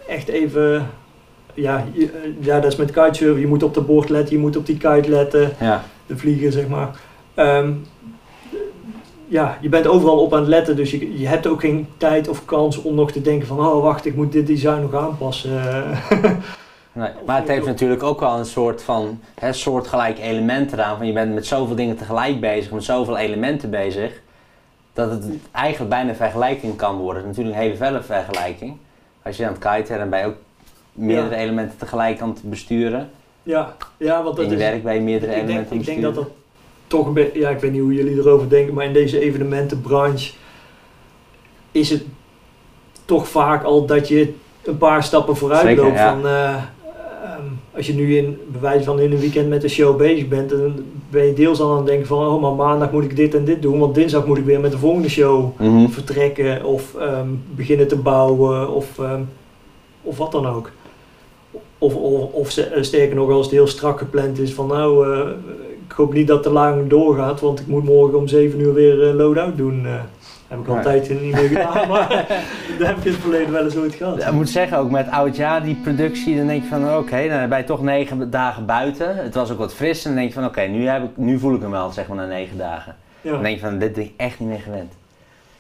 [0.07, 0.89] echt even,
[1.53, 3.39] ja, je- ja dat is met kitesurfen.
[3.41, 5.83] Je moet op de boord letten, je moet op die kite letten, Ja.
[6.05, 6.99] de vlieger zeg maar.
[7.33, 7.71] Ehm,
[9.27, 12.27] ja, je bent overal op aan het letten, dus je, je hebt ook geen tijd
[12.27, 15.51] of kans om nog te denken van, oh wacht, ik moet dit design nog aanpassen.
[16.97, 17.09] Nee.
[17.25, 20.97] Maar het heeft natuurlijk ook wel een soort van hè, soortgelijk element eraan.
[20.97, 24.21] Van je bent met zoveel dingen tegelijk bezig, met zoveel elementen bezig.
[24.93, 27.21] Dat het eigenlijk bijna een vergelijking kan worden.
[27.21, 28.77] Het is natuurlijk een hele felle vergelijking.
[29.23, 30.35] Als je aan het kiten bent, dan ben je ook
[30.93, 31.41] meerdere Ja.
[31.41, 33.09] elementen tegelijk aan het besturen.
[33.43, 34.61] ja, ja, want dat In je is...
[34.63, 36.13] werk ben je meerdere ik denk, elementen ik denk besturen.
[36.15, 36.33] dat dat
[36.87, 40.31] toch beetje, ja, ik weet niet hoe jullie erover denken, maar in deze evenementenbranche
[41.71, 42.03] is het
[43.05, 44.33] toch vaak al dat je
[44.63, 45.95] een paar stappen vooruit Zeker, loopt.
[45.97, 46.13] ja.
[46.13, 47.41] Van, eh, ehm,
[47.75, 50.73] als je nu in bewijs van in een weekend met een show bezig bent, dan
[51.09, 53.45] ben je deels al aan het denken van, oh, maar maandag moet ik dit en
[53.45, 55.87] dit doen, want dinsdag moet ik weer met de volgende show Mhm.
[55.87, 59.21] vertrekken of ehm, beginnen te bouwen of, ehm,
[60.01, 60.71] of wat dan ook.
[61.77, 65.27] Of, of, of eh, sterker nog, als het heel strak gepland is van nou, eh,
[65.95, 69.07] hoop niet dat het te lang doorgaat, want ik moet morgen om 7 uur weer
[69.07, 69.85] eh, load-out doen.
[69.85, 69.91] eh.
[70.47, 72.07] heb ik al een tijdje niet meer gedaan, maar
[72.79, 74.21] daar heb ik in het verleden wel eens ooit gehad.
[74.21, 77.57] Ik moet zeggen, ook met oudjaar, die productie, dan denk je van oké, dan ben
[77.57, 79.15] je toch negen dagen buiten.
[79.17, 81.39] Het was ook wat fris en dan denk je van oké, nu heb ik, nu
[81.39, 82.95] voel ik hem wel, zeg maar, na negen dagen.
[83.21, 83.31] Ja.
[83.31, 84.93] Dan denk je van, dit ben ik echt niet meer gewend.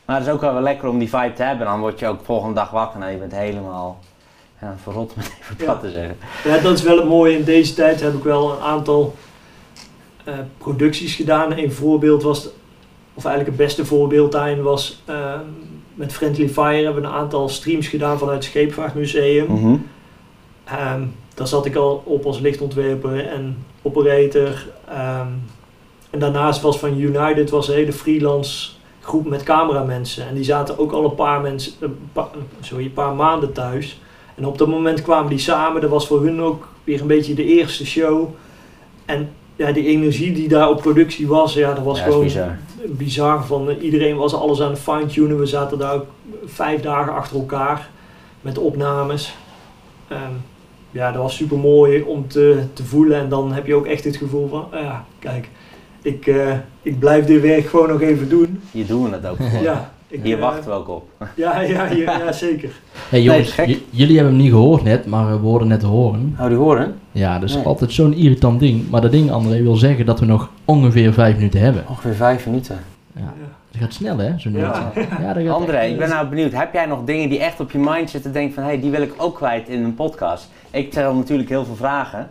[0.05, 1.65] Maar het is ook wel lekker om die vibe te hebben.
[1.67, 3.99] Dan word je ook volgende dag wakker en je bent helemaal
[4.61, 5.75] ja, verrot met even Ja.
[5.75, 6.17] te zeggen.
[6.43, 7.37] Ja, dat is wel het mooie.
[7.37, 9.15] In deze tijd heb ik wel een aantal
[10.25, 11.57] eh, producties gedaan.
[11.57, 12.49] Een voorbeeld was,
[13.13, 15.39] of eigenlijk het beste voorbeeld daarin was eh,
[15.93, 19.51] met Friendly Fire hebben we een aantal streams gedaan vanuit het Scheepvaartmuseum.
[19.51, 19.75] Mhm.
[20.63, 21.03] Ehm,
[21.33, 24.67] daar zat ik al op als lichtontwerper en operator.
[24.89, 25.27] Ehm,
[26.09, 28.69] en daarnaast was van United was een hele freelance
[29.01, 30.27] groep met cameramensen.
[30.27, 32.27] En die zaten ook al een paar, mensen, een paar,
[32.61, 33.99] sorry, een paar maanden thuis.
[34.35, 35.81] En op dat moment kwamen die samen.
[35.81, 38.29] Dat was voor hun ook weer een beetje de eerste show.
[39.05, 42.57] En ja, die energie die daar op productie was, ja, dat was Ja, gewoon bizar.
[42.87, 43.45] bizar.
[43.45, 45.39] Van, eh, iedereen was alles aan het fine-tunen.
[45.39, 46.05] We zaten daar ook
[46.45, 47.89] vijf dagen achter elkaar
[48.41, 49.35] met opnames.
[50.91, 53.17] Ja, dat was super mooi om te, te voelen.
[53.19, 55.49] En dan heb je ook echt het gevoel van, ah ja, kijk,
[56.01, 58.61] ik, eh, ik blijf dit werk gewoon nog even doen.
[58.71, 59.37] Doen we het ook.
[59.61, 61.09] Ja, ik, Hier eh, wachten we ook op.
[61.35, 62.69] Ja, ja, hier, ja, zeker.
[63.09, 66.35] Hey jongens, Nee, jullie hebben hem niet gehoord net, maar we hoorden net horen.
[66.39, 66.95] Oh, die horen?
[67.11, 67.63] Ja, dat is Nee.
[67.65, 68.89] altijd zo'n irritant ding.
[68.89, 71.83] Maar dat ding, André, wil zeggen dat we nog ongeveer vijf minuten hebben.
[71.89, 72.79] Ongeveer vijf minuten.
[73.15, 73.33] Ja,
[73.71, 74.91] dat gaat snel hè, zo'n Ja.
[75.21, 76.51] Ja, dat gaat André, echt- ik ben nou benieuwd.
[76.51, 78.33] Heb jij nog dingen die echt op je mind zitten?
[78.33, 80.49] Denk van, hé, hey, die wil ik ook kwijt in een podcast.
[80.71, 82.27] Ik stel natuurlijk heel veel vragen.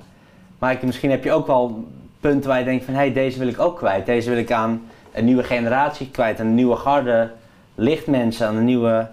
[0.59, 1.85] Maar ik, misschien heb je ook wel
[2.21, 4.07] punten waar je denkt van, hé, hey, deze wil ik ook kwijt.
[4.07, 6.41] Deze wil ik aan een nieuwe generatie kwijt.
[6.41, 7.31] Aan een nieuwe garde
[7.75, 8.47] lichtmensen.
[8.47, 9.07] Aan een nieuwe...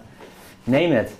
[0.64, 1.10] Neem het.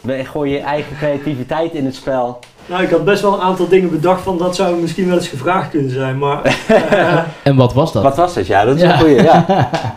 [0.00, 2.38] We- Gooi je eigen creativiteit in het spel.
[2.66, 5.28] Nou, ik had best wel een aantal dingen bedacht van dat zou misschien wel eens
[5.28, 6.18] gevraagd kunnen zijn.
[6.18, 8.02] Maar eh, En wat was dat?
[8.02, 8.46] Wat was het?
[8.46, 8.92] Ja, dat is Ja.
[8.92, 9.22] een goeie.
[9.22, 9.46] Ja.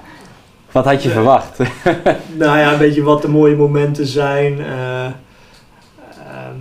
[0.71, 1.57] Wat had je verwacht?
[2.43, 4.59] nou ja, een beetje wat de mooie momenten zijn.
[4.59, 6.55] eh, ehm,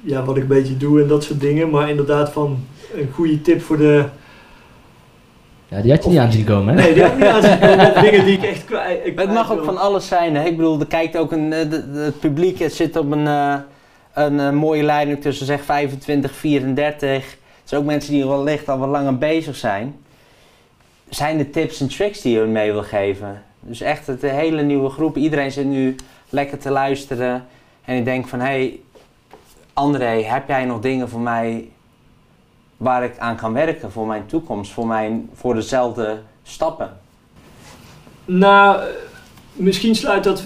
[0.00, 1.70] ja, wat ik een beetje doe en dat soort dingen.
[1.70, 4.04] Maar inderdaad van een goede tip voor de...
[5.68, 6.82] Ja, die had je niet aan zien komen hè?
[6.82, 9.52] Nee, die had ik niet aanzien of dingen die ik echt kwijt ik Het mag
[9.52, 10.36] ook van alles zijn.
[10.36, 10.44] Hè?
[10.44, 13.26] Ik bedoel, er kijkt ook een, eh, de- de- het publiek het zit op een,
[13.26, 13.54] eh,
[14.14, 17.08] een eh, mooie lijn tussen zeg 25, 34.
[17.32, 19.96] Er zijn ook mensen die wellicht al wat langer bezig zijn.
[21.08, 23.42] Zijn er tips en tricks die je mee wil geven?
[23.60, 25.16] Dus echt het, de hele nieuwe groep.
[25.16, 25.96] Iedereen zit nu
[26.28, 27.44] lekker te luisteren.
[27.84, 28.80] En ik denk van, hé, hey,
[29.72, 31.68] André, heb jij nog dingen voor mij
[32.76, 34.72] waar ik aan kan werken voor mijn toekomst?
[34.72, 36.96] Voor, mijn, voor dezelfde stappen?
[38.24, 38.80] Nou,
[39.52, 40.44] misschien sluit dat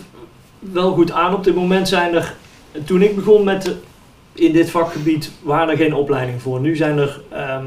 [0.59, 1.35] wel goed aan.
[1.35, 2.35] Op dit moment zijn er,
[2.85, 3.75] toen ik begon met
[4.33, 6.61] in dit vakgebied, waren er geen opleidingen voor.
[6.61, 7.65] Nu zijn er ehm,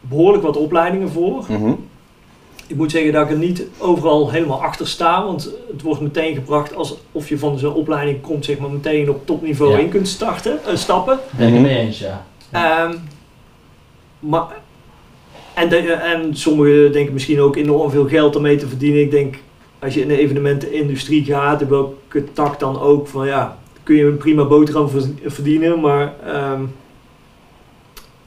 [0.00, 1.44] behoorlijk wat opleidingen voor.
[1.48, 1.72] Mhm.
[2.66, 6.34] Ik moet zeggen dat ik er niet overal helemaal achter sta, want het wordt meteen
[6.34, 9.78] gebracht alsof je van zo'n opleiding komt, zeg maar meteen op topniveau Ja.
[9.78, 11.18] in kunt starten, eh, stappen.
[11.30, 12.26] Ben ik het mee eens, ja.
[12.50, 12.94] Ehm,
[14.18, 14.46] maar,
[15.54, 19.00] en, de, en sommigen denken misschien ook enorm veel geld ermee te verdienen.
[19.00, 19.36] Ik denk,
[19.78, 24.04] als je in de evenementenindustrie gaat, in welke tak dan ook, van ja, kun je
[24.04, 26.62] een prima boterham ver- verdienen, maar ehm,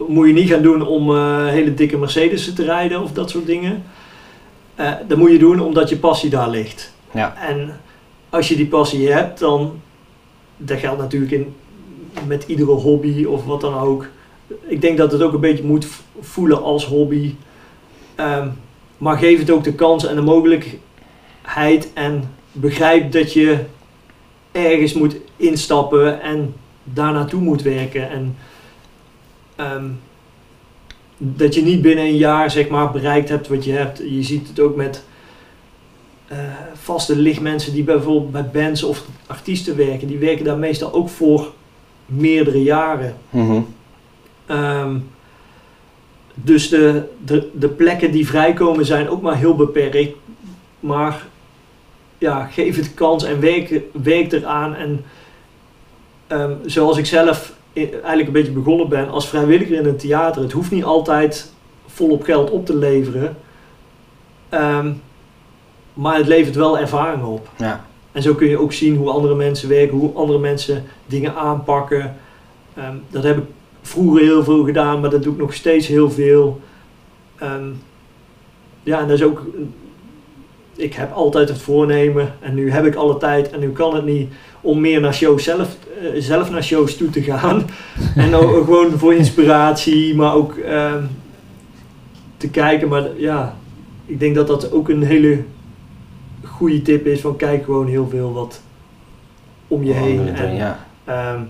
[0.07, 3.45] moet je niet gaan doen om eh, hele dikke Mercedes te rijden of dat soort
[3.45, 3.83] dingen.
[4.75, 6.93] Eh, dat moet je doen omdat je passie daar ligt.
[7.13, 7.35] Ja.
[7.47, 7.79] En
[8.29, 9.81] als je die passie hebt, dan,
[10.57, 11.53] dat geldt natuurlijk in,
[12.27, 14.07] met iedere hobby of wat dan ook.
[14.67, 15.87] Ik denk dat het ook een beetje moet
[16.19, 17.33] voelen als hobby.
[18.15, 18.47] Ehm,
[18.97, 23.57] maar geef het ook de kans en de mogelijkheid en begrijp dat je
[24.51, 28.09] ergens moet instappen en daar naartoe moet werken.
[28.09, 28.35] En
[29.55, 29.85] ehm,
[31.17, 33.97] dat je niet binnen een jaar zeg maar bereikt hebt wat je hebt.
[33.97, 35.03] Je ziet het ook met
[36.27, 36.37] eh,
[36.73, 40.07] vaste lichtmensen die bijvoorbeeld bij bands of artiesten werken.
[40.07, 41.53] Die werken daar meestal ook voor
[42.05, 43.15] meerdere jaren.
[43.29, 43.61] Mhm.
[44.49, 44.97] Ehm,
[46.33, 50.15] dus de, de, de plekken die vrijkomen zijn ook maar heel beperkt.
[50.79, 51.25] Maar
[52.17, 54.75] ja, geef het kans en werk, werk eraan.
[54.75, 55.05] En
[56.27, 60.41] ehm, zoals ik zelf eigenlijk een beetje begonnen ben als vrijwilliger in een theater.
[60.41, 61.53] Het hoeft niet altijd
[61.87, 63.37] volop geld op te leveren.
[64.49, 64.91] Ehm,
[65.93, 67.49] maar het levert wel ervaring op.
[67.57, 67.85] Ja.
[68.11, 72.15] En zo kun je ook zien hoe andere mensen werken, hoe andere mensen dingen aanpakken.
[73.09, 73.43] Dat heb ik
[73.81, 76.61] vroeger heel veel gedaan, maar dat doe ik nog steeds heel veel.
[77.35, 77.67] Ehm,
[78.83, 79.45] ja, en dat is ook.
[80.75, 84.05] Ik heb altijd het voornemen, en nu heb ik alle tijd en nu kan het
[84.05, 87.65] niet, om meer naar shows zelf, eh, zelf naar shows toe te gaan.
[88.15, 91.03] en ook gewoon voor inspiratie, maar ook ehm,
[92.37, 92.87] te kijken.
[92.87, 93.57] Maar ja,
[94.05, 95.43] ik denk dat dat ook een hele
[96.43, 98.61] goede tip is van kijk gewoon heel veel wat
[99.67, 100.27] om je heen.
[100.35, 100.85] En ja.
[101.03, 101.41] ehm,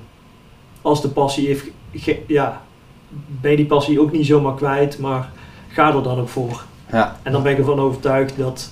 [0.81, 1.47] als de passie
[2.27, 2.61] ja,
[3.41, 5.29] ben je die passie ook niet zomaar kwijt, maar
[5.67, 6.63] ga er dan ook voor.
[6.91, 7.15] Ja.
[7.23, 8.71] En dan ben ik ervan overtuigd dat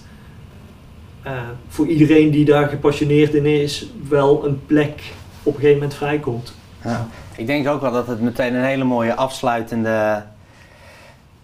[1.21, 1.31] eh,
[1.67, 5.01] voor iedereen die daar gepassioneerd in is, wel een plek
[5.43, 6.53] op een gegeven moment vrijkomt.
[6.83, 7.07] Ja.
[7.35, 10.23] Ik denk ook wel dat het meteen een hele mooie afsluitende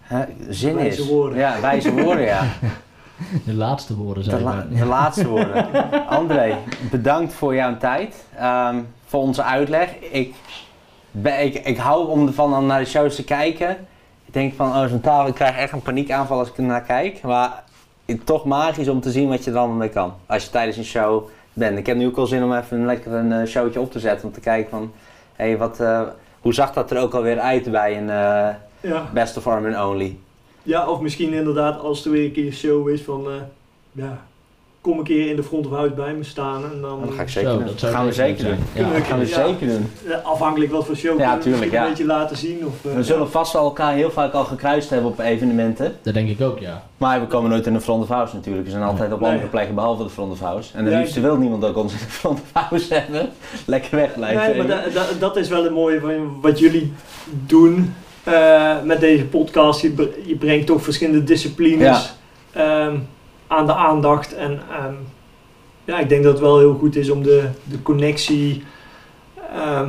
[0.00, 1.08] hè, zin Wijze is.
[1.08, 1.38] woorden.
[1.38, 2.42] Ja, wijze woorden, ja.
[3.44, 5.66] De laatste woorden De, zijn la- de laatste woorden.
[6.08, 6.56] André,
[6.90, 8.14] bedankt voor jouw tijd.
[8.36, 9.88] ehm, voor onze uitleg.
[10.10, 10.34] Ik,
[11.22, 13.70] ik, ik hou om ervan om naar de shows te kijken.
[14.26, 16.82] Ik denk van, oh, zo'n tafel, ik krijg echt een paniekaanval als ik er naar
[16.82, 17.22] kijk.
[17.22, 17.64] Maar
[18.04, 20.14] het, toch magisch om te zien wat je er dan mee kan.
[20.26, 21.78] Als je tijdens een show bent.
[21.78, 23.98] Ik heb nu ook wel zin om even een lekker een eh, showtje op te
[23.98, 24.26] zetten.
[24.28, 24.92] Om te kijken van,
[25.36, 26.02] hé, wat, eh,
[26.40, 28.06] hoe zag dat er ook alweer uit bij een
[28.80, 29.08] Ja.
[29.12, 30.18] Best of Arm and Only?
[30.62, 33.28] ja, of misschien inderdaad als er weer een keer een show is van...
[33.92, 34.18] ja,
[34.84, 37.00] kom een keer in de front of house bij me staan en dan...
[37.04, 37.64] Dat ga ik Zo, zeker doen.
[37.80, 38.56] dat gaan we zeker doen.
[38.72, 38.92] Ja.
[38.92, 39.46] Dat gaan we Ja.
[39.46, 39.90] zeker doen.
[40.08, 41.18] Eh, Afhankelijk wat voor show.
[41.18, 41.72] Ja, tuurlijk.
[41.72, 42.66] Een beetje laten zien.
[42.66, 45.96] Of, eh, We zullen vast wel elkaar heel vaak al gekruist hebben op evenementen.
[46.02, 46.82] Dat denk ik ook, ja.
[46.96, 48.64] Maar we komen nooit in de front of house natuurlijk.
[48.64, 49.30] We zijn altijd op Nee.
[49.30, 50.76] andere plekken behalve de front of house.
[50.76, 53.28] En de Ja, liefste ik- wil niemand ook ons in de front of house hebben.
[53.66, 54.42] Lekker wegblijven.
[54.42, 56.92] Nee, maar da- da- dat is wel het mooie van wat jullie
[57.30, 59.80] doen eh, met deze podcast.
[59.80, 62.14] Je, bre- je brengt toch verschillende disciplines
[62.52, 62.96] ehm,
[63.46, 64.34] aan de aandacht.
[64.34, 64.94] En ehm,
[65.84, 68.64] ja, ik denk dat het wel heel goed is om de, de connectie
[69.54, 69.88] ehm,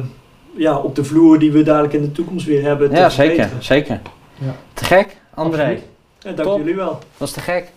[0.55, 3.33] ja, op de vloer die we dadelijk in de toekomst weer hebben te ja, zeker.
[3.33, 3.63] verbeteren.
[3.63, 4.01] zeker.
[4.37, 4.55] Ja.
[4.73, 5.69] Te gek, André.
[6.19, 6.57] Ja, dank Top.
[6.57, 6.91] jullie wel.
[6.91, 7.71] Dat was te gek.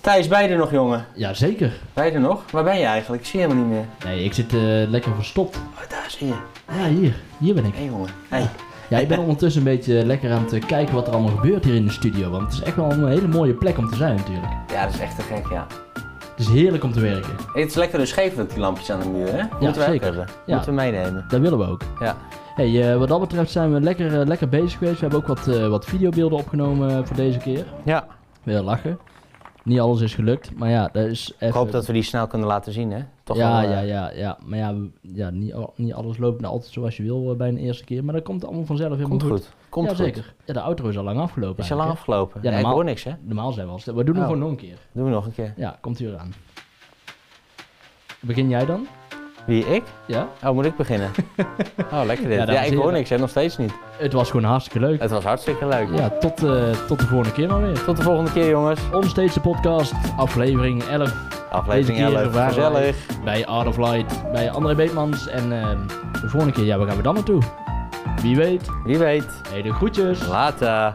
[0.00, 1.06] Thijs, ben je er nog, jongen?
[1.14, 1.72] Ja, zeker.
[1.94, 2.42] Ben je er nog?
[2.50, 3.22] Waar ben je eigenlijk?
[3.22, 3.86] Ik zie je helemaal niet meer.
[4.04, 5.56] Nee, ik zit eh, lekker verstopt.
[5.56, 6.34] Oh, daar zie je.
[6.78, 7.14] Ja, hier.
[7.38, 7.72] Hier ben ik.
[7.74, 8.08] Hé, hey, jongen.
[8.28, 8.40] Hey.
[8.40, 8.50] Ja,
[8.98, 11.84] ik ben ondertussen een beetje lekker aan het kijken wat er allemaal gebeurt hier in
[11.84, 12.30] de studio.
[12.30, 14.52] Want het is echt wel een hele mooie plek om te zijn natuurlijk.
[14.72, 15.66] Ja, dat is echt te gek, ja.
[16.36, 17.36] Het is heerlijk om te werken.
[17.52, 19.42] Het is lekker scheef ook, die lampjes aan de muur, hè?
[19.60, 20.14] Moeten we ook zeker.
[20.46, 20.54] Ja.
[20.54, 21.24] Moeten we meenemen.
[21.28, 21.82] Dat willen we ook.
[22.00, 22.16] Ja.
[22.54, 25.00] Hey, eh, wat dat betreft zijn we lekker, eh, lekker bezig geweest.
[25.00, 27.64] We hebben ook wat, eh, wat videobeelden opgenomen voor deze keer.
[27.84, 28.06] Ja.
[28.42, 28.98] Weer lachen.
[29.64, 31.46] Niet alles is gelukt, maar ja, dat is even...
[31.48, 33.02] Ik hoop dat we die snel kunnen laten zien, hè?
[33.22, 34.38] Toch ja, wel, eh, ja, ja, ja.
[34.44, 37.48] Maar ja, ja niet, al- niet alles loopt nou altijd zoals je wil eh, bij
[37.48, 38.04] een eerste keer.
[38.04, 39.40] Maar dat komt allemaal vanzelf helemaal Komt goed.
[39.44, 39.54] goed.
[39.68, 40.04] Komt ja, goed.
[40.04, 40.34] zeker.
[40.44, 42.40] Ja, de outro is al lang afgelopen Is je lang afgelopen?
[42.42, 43.12] Ja, Ja, normaal- hoor niks, hè?
[43.20, 43.94] Normaal zijn we al stil.
[43.94, 44.30] We doen hem Oh.
[44.30, 44.78] gewoon nog een keer.
[44.92, 45.54] Doen we nog een keer.
[45.56, 46.32] Ja, komt hier aan.
[48.20, 48.86] Begin jij dan?
[49.46, 49.82] Wie, ik?
[50.06, 50.28] Ja?
[50.44, 51.10] Oh, moet ik beginnen?
[51.92, 52.48] Oh, lekker dit.
[52.48, 53.18] Ja, ik hoor niks, hè?
[53.18, 53.72] Nog steeds niet.
[53.96, 55.00] Het was gewoon hartstikke leuk.
[55.00, 55.88] Het was hartstikke leuk.
[55.96, 57.84] Ja, tot, eh, tot de volgende keer maar weer.
[57.84, 58.80] Tot de volgende keer, jongens.
[58.92, 61.12] Onsteeds de podcast, aflevering 11
[61.50, 62.32] Aflevering Deze keer 11.
[62.34, 62.96] waren wij- Gezellig.
[63.24, 65.28] bij Art of Light, bij André Beetmans.
[65.28, 65.78] En ehm,
[66.22, 67.42] de volgende keer, ja, waar gaan we dan naartoe?
[68.22, 68.68] Wie weet.
[68.84, 69.40] Wie weet.
[69.50, 70.26] Hey, de groetjes.
[70.28, 70.94] Later.